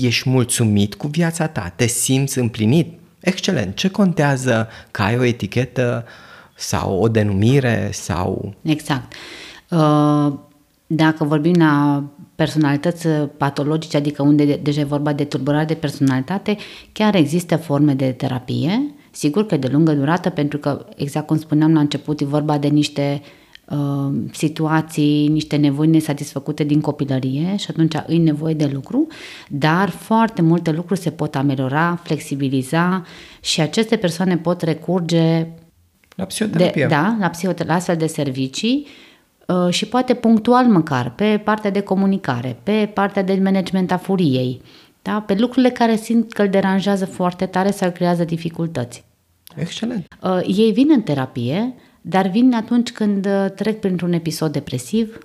ești 0.00 0.28
mulțumit 0.28 0.94
cu 0.94 1.06
viața 1.06 1.46
ta, 1.46 1.72
te 1.76 1.86
simți 1.86 2.38
împlinit. 2.38 2.98
Excelent. 3.20 3.76
Ce 3.76 3.88
contează 3.88 4.68
că 4.90 5.02
ai 5.02 5.18
o 5.18 5.24
etichetă 5.24 6.06
sau 6.56 7.00
o 7.00 7.08
denumire 7.08 7.90
sau... 7.92 8.54
Exact. 8.62 9.12
Uh, 9.70 10.32
dacă 10.86 11.24
vorbim 11.24 11.54
la 11.58 12.04
personalități 12.34 13.08
patologice, 13.08 13.96
adică 13.96 14.22
unde 14.22 14.60
deja 14.62 14.80
e 14.80 14.84
vorba 14.84 15.12
de 15.12 15.24
tulburare 15.24 15.64
de 15.64 15.74
personalitate, 15.74 16.56
chiar 16.92 17.14
există 17.14 17.56
forme 17.56 17.94
de 17.94 18.12
terapie, 18.12 18.94
sigur 19.10 19.46
că 19.46 19.56
de 19.56 19.68
lungă 19.68 19.92
durată, 19.92 20.30
pentru 20.30 20.58
că, 20.58 20.86
exact 20.96 21.26
cum 21.26 21.38
spuneam 21.38 21.72
la 21.72 21.80
început, 21.80 22.20
e 22.20 22.24
vorba 22.24 22.58
de 22.58 22.68
niște 22.68 23.22
uh, 23.22 23.28
Uh, 23.70 24.14
situații, 24.32 25.28
niște 25.28 25.56
nevoi 25.56 25.86
nesatisfăcute 25.86 26.64
din 26.64 26.80
copilărie 26.80 27.56
și 27.56 27.66
atunci 27.70 27.94
îi 28.06 28.18
nevoie 28.18 28.54
de 28.54 28.70
lucru, 28.72 29.06
dar 29.48 29.88
foarte 29.88 30.42
multe 30.42 30.70
lucruri 30.70 31.00
se 31.00 31.10
pot 31.10 31.34
ameliora, 31.34 32.00
flexibiliza 32.02 33.02
și 33.40 33.60
aceste 33.60 33.96
persoane 33.96 34.36
pot 34.36 34.62
recurge 34.62 35.46
la 36.16 36.24
psihoterapie. 36.24 36.82
De, 36.82 36.94
da, 36.94 37.16
la, 37.20 37.28
psihoterapie, 37.28 37.72
la 37.72 37.74
astfel 37.74 37.96
de 37.96 38.06
servicii 38.06 38.86
uh, 39.46 39.72
și 39.72 39.86
poate 39.86 40.14
punctual 40.14 40.66
măcar 40.66 41.10
pe 41.14 41.40
partea 41.44 41.70
de 41.70 41.80
comunicare, 41.80 42.56
pe 42.62 42.90
partea 42.94 43.22
de 43.22 43.40
management 43.42 43.92
a 43.92 43.96
furiei, 43.96 44.60
da? 45.02 45.20
pe 45.20 45.34
lucrurile 45.34 45.70
care 45.70 45.96
simt 45.96 46.32
că 46.32 46.42
îl 46.42 46.48
deranjează 46.48 47.06
foarte 47.06 47.46
tare 47.46 47.70
sau 47.70 47.90
creează 47.90 48.24
dificultăți. 48.24 49.04
Excelent. 49.54 50.06
Uh, 50.22 50.40
ei 50.46 50.72
vin 50.72 50.90
în 50.90 51.02
terapie 51.02 51.74
dar 52.08 52.28
vin 52.28 52.54
atunci 52.54 52.92
când 52.92 53.26
uh, 53.26 53.50
trec 53.54 53.80
printr-un 53.80 54.12
episod 54.12 54.52
depresiv, 54.52 55.18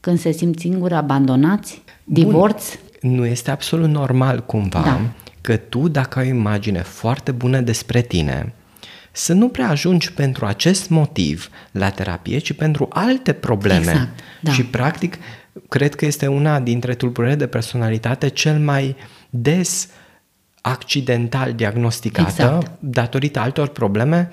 când 0.00 0.18
se 0.18 0.30
simt 0.30 0.58
singuri, 0.58 0.94
abandonați, 0.94 1.82
divorț. 2.04 2.76
Bun. 3.00 3.14
Nu 3.14 3.26
este 3.26 3.50
absolut 3.50 3.88
normal 3.88 4.44
cumva 4.44 4.80
da. 4.80 5.00
că 5.40 5.56
tu, 5.56 5.88
dacă 5.88 6.18
ai 6.18 6.30
o 6.30 6.34
imagine 6.34 6.82
foarte 6.82 7.30
bună 7.30 7.60
despre 7.60 8.00
tine, 8.02 8.54
să 9.16 9.32
nu 9.32 9.48
prea 9.48 9.68
ajungi 9.68 10.12
pentru 10.12 10.46
acest 10.46 10.88
motiv 10.88 11.48
la 11.70 11.90
terapie, 11.90 12.38
ci 12.38 12.52
pentru 12.52 12.88
alte 12.92 13.32
probleme. 13.32 13.90
Exact, 13.90 14.20
da. 14.40 14.52
Și 14.52 14.64
practic, 14.64 15.18
cred 15.68 15.94
că 15.94 16.04
este 16.04 16.26
una 16.26 16.60
dintre 16.60 16.94
tulburările 16.94 17.38
de 17.38 17.46
personalitate 17.46 18.28
cel 18.28 18.58
mai 18.58 18.96
des 19.30 19.88
accidental 20.60 21.52
diagnosticată 21.52 22.28
exact. 22.28 22.70
datorită 22.80 23.38
altor 23.38 23.68
probleme 23.68 24.30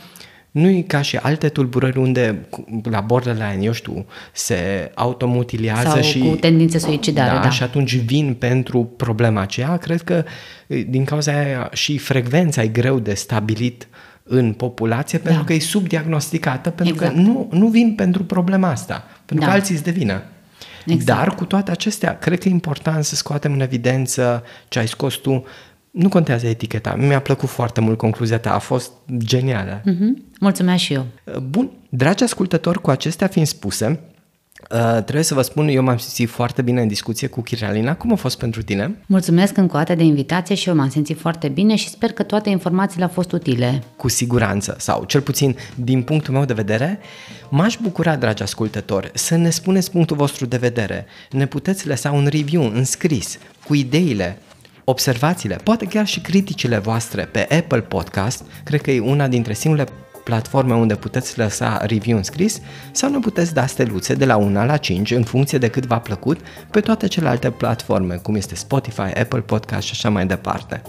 nu 0.51 0.69
e 0.69 0.82
ca 0.82 1.01
și 1.01 1.17
alte 1.17 1.49
tulburări 1.49 1.97
unde 1.97 2.47
la 2.84 3.01
borderline, 3.01 3.57
eu 3.61 3.71
știu, 3.71 4.05
se 4.32 4.91
automutilează 4.95 5.89
Sau 5.89 6.01
și... 6.01 6.19
cu 6.19 6.36
tendințe 6.36 6.77
suicidare, 6.77 7.36
da, 7.36 7.41
da. 7.41 7.49
Și 7.49 7.63
atunci 7.63 7.95
vin 7.95 8.34
pentru 8.34 8.84
problema 8.84 9.41
aceea. 9.41 9.77
Cred 9.77 10.01
că 10.01 10.23
din 10.67 11.03
cauza 11.03 11.32
aia 11.32 11.69
și 11.73 11.97
frecvența 11.97 12.63
e 12.63 12.67
greu 12.67 12.99
de 12.99 13.13
stabilit 13.13 13.88
în 14.24 14.53
populație 14.53 15.17
pentru 15.17 15.41
da. 15.41 15.45
că 15.45 15.53
e 15.53 15.59
subdiagnosticată, 15.59 16.69
pentru 16.69 16.95
exact. 16.95 17.15
că 17.15 17.19
nu, 17.22 17.47
nu 17.51 17.67
vin 17.67 17.95
pentru 17.95 18.24
problema 18.24 18.69
asta, 18.69 19.03
pentru 19.26 19.45
da. 19.45 19.51
că 19.51 19.57
alții 19.57 19.76
îți 19.76 19.84
devină. 19.84 20.24
Exact. 20.86 21.19
Dar 21.19 21.36
cu 21.36 21.45
toate 21.45 21.72
acestea, 21.72 22.17
cred 22.17 22.39
că 22.39 22.47
e 22.47 22.51
important 22.51 23.03
să 23.03 23.15
scoatem 23.15 23.53
în 23.53 23.59
evidență 23.59 24.43
ce 24.67 24.80
ai 24.80 24.88
scos 24.88 25.15
tu, 25.15 25.45
nu 25.91 26.09
contează 26.09 26.47
eticheta. 26.47 26.95
Mi-a 26.95 27.22
plăcut 27.22 27.49
foarte 27.49 27.82
mult 27.82 27.97
concluzia 27.97 28.39
ta, 28.39 28.53
a 28.53 28.59
fost 28.59 28.91
genială. 29.17 29.82
Mm-hmm. 29.82 30.32
Mulțumesc 30.39 30.84
și 30.84 30.93
eu. 30.93 31.05
Bun, 31.49 31.69
dragi 31.89 32.24
ascultători, 32.24 32.82
cu 32.82 32.89
acestea 32.89 33.28
fiind 33.28 33.47
spuse, 33.47 33.99
Uh, 34.70 34.78
trebuie 35.03 35.24
să 35.24 35.34
vă 35.34 35.41
spun, 35.41 35.68
eu 35.68 35.84
m-am 35.84 35.97
simțit 35.97 36.30
foarte 36.30 36.62
bine 36.62 36.82
în 36.82 36.88
discuție 36.88 37.28
cu 37.28 37.41
Chiralina. 37.41 37.95
Cum 37.95 38.12
a 38.12 38.16
fost 38.16 38.38
pentru 38.38 38.62
tine? 38.62 38.95
Mulțumesc 39.05 39.57
încă 39.57 39.76
o 39.76 39.78
dată 39.78 39.95
de 39.95 40.03
invitație 40.03 40.55
și 40.55 40.70
eu 40.70 40.76
m-am 40.76 40.89
simțit 40.89 41.20
foarte 41.20 41.47
bine 41.47 41.76
și 41.76 41.89
sper 41.89 42.12
că 42.12 42.24
toate 42.24 42.49
informațiile 42.49 43.03
au 43.03 43.09
fost 43.09 43.32
utile. 43.32 43.84
Cu 43.95 44.07
siguranță, 44.07 44.76
sau 44.80 45.03
cel 45.03 45.22
puțin 45.22 45.55
din 45.76 46.01
punctul 46.01 46.34
meu 46.34 46.45
de 46.45 46.53
vedere, 46.53 46.99
m-aș 47.49 47.78
bucura, 47.82 48.16
dragi 48.16 48.43
ascultători, 48.43 49.12
să 49.14 49.36
ne 49.36 49.49
spuneți 49.49 49.91
punctul 49.91 50.16
vostru 50.16 50.45
de 50.45 50.57
vedere. 50.57 51.05
Ne 51.32 51.45
puteți 51.45 51.88
lăsa 51.88 52.12
un 52.12 52.28
review 52.32 52.64
în 52.64 52.84
scris 52.84 53.38
cu 53.68 53.74
ideile 53.74 54.38
observațiile, 54.84 55.55
poate 55.64 55.86
chiar 55.86 56.05
și 56.05 56.20
criticile 56.20 56.78
voastre 56.78 57.24
pe 57.24 57.39
Apple 57.39 57.82
Podcast, 57.82 58.43
cred 58.64 58.82
că 58.82 58.91
e 58.91 58.99
una 58.99 59.28
dintre 59.28 59.53
singurele 59.53 59.89
platforme 60.24 60.74
unde 60.74 60.95
puteți 60.95 61.38
lăsa 61.38 61.86
review 61.86 62.17
în 62.17 62.24
scris 62.24 62.61
sau 62.91 63.09
ne 63.09 63.19
puteți 63.19 63.53
da 63.53 63.65
steluțe 63.65 64.13
de 64.13 64.26
la 64.26 64.36
1 64.36 64.65
la 64.65 64.78
5 64.78 65.11
în 65.11 65.24
funcție 65.24 65.57
de 65.57 65.67
cât 65.67 65.86
v-a 65.86 65.99
plăcut 65.99 66.39
pe 66.72 66.80
toate 66.80 67.07
celelalte 67.07 67.49
platforme, 67.49 68.15
cum 68.15 68.36
este 68.36 68.55
Spotify, 68.55 69.01
Apple 69.01 69.39
Podcast 69.39 69.88
și 69.88 69.91
așa 69.93 70.09
mai 70.09 70.26
departe. 70.26 70.82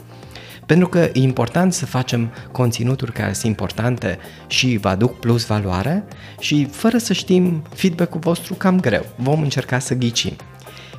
Pentru 0.66 0.89
că 0.89 0.99
e 0.99 1.20
important 1.20 1.72
să 1.72 1.87
facem 1.87 2.33
conținuturi 2.53 3.12
care 3.12 3.33
sunt 3.33 3.45
importante 3.45 4.18
și 4.47 4.78
vă 4.80 4.89
aduc 4.89 5.18
plus 5.18 5.47
valoare 5.47 6.05
și 6.39 6.68
fără 6.70 6.99
să 6.99 7.12
știm 7.12 7.62
feedback-ul 7.74 8.20
vostru 8.20 8.55
cam 8.55 8.80
greu. 8.80 9.07
Vom 9.16 9.41
încerca 9.41 9.78
să 9.78 9.95
ghicim. 9.95 10.37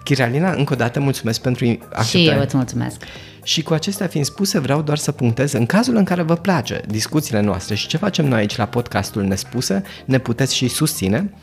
Chiralina, 0.04 0.52
încă 0.52 0.74
o 0.74 0.76
dată 0.76 1.00
mulțumesc 1.00 1.42
pentru 1.42 1.66
acceptare. 1.66 2.04
Și 2.04 2.28
eu 2.28 2.42
îți 2.42 2.56
mulțumesc. 2.56 3.04
Și 3.44 3.64
cu 3.64 3.74
acestea 3.74 4.08
fiind 4.08 4.26
spuse, 4.26 4.60
vreau 4.60 4.82
doar 4.82 4.98
să 4.98 5.12
punctez, 5.12 5.52
în 5.52 5.66
cazul 5.66 5.96
în 5.96 6.04
care 6.04 6.22
vă 6.22 6.36
place 6.36 6.82
discuțiile 6.88 7.42
noastre 7.42 7.76
și 7.76 7.88
ce 7.88 7.98
facem 7.98 8.26
noi 8.26 8.40
aici 8.40 8.58
la 8.58 8.66
podcastul 8.66 9.24
Nespuse, 9.24 9.84
ne 10.06 10.18
puteți 10.18 10.56
și 10.56 10.68
susține 10.68 11.34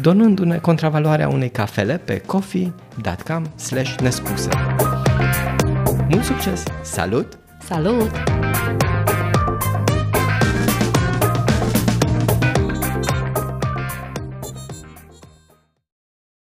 donându-ne 0.00 0.58
contravaloarea 0.58 1.28
unei 1.28 1.50
cafele 1.50 1.98
pe 1.98 2.18
coffee.com 2.18 3.44
slash 3.56 3.94
nespuse. 4.00 4.48
Mult 6.08 6.24
succes! 6.24 6.62
Salut! 6.82 7.38
Salut! 7.68 8.10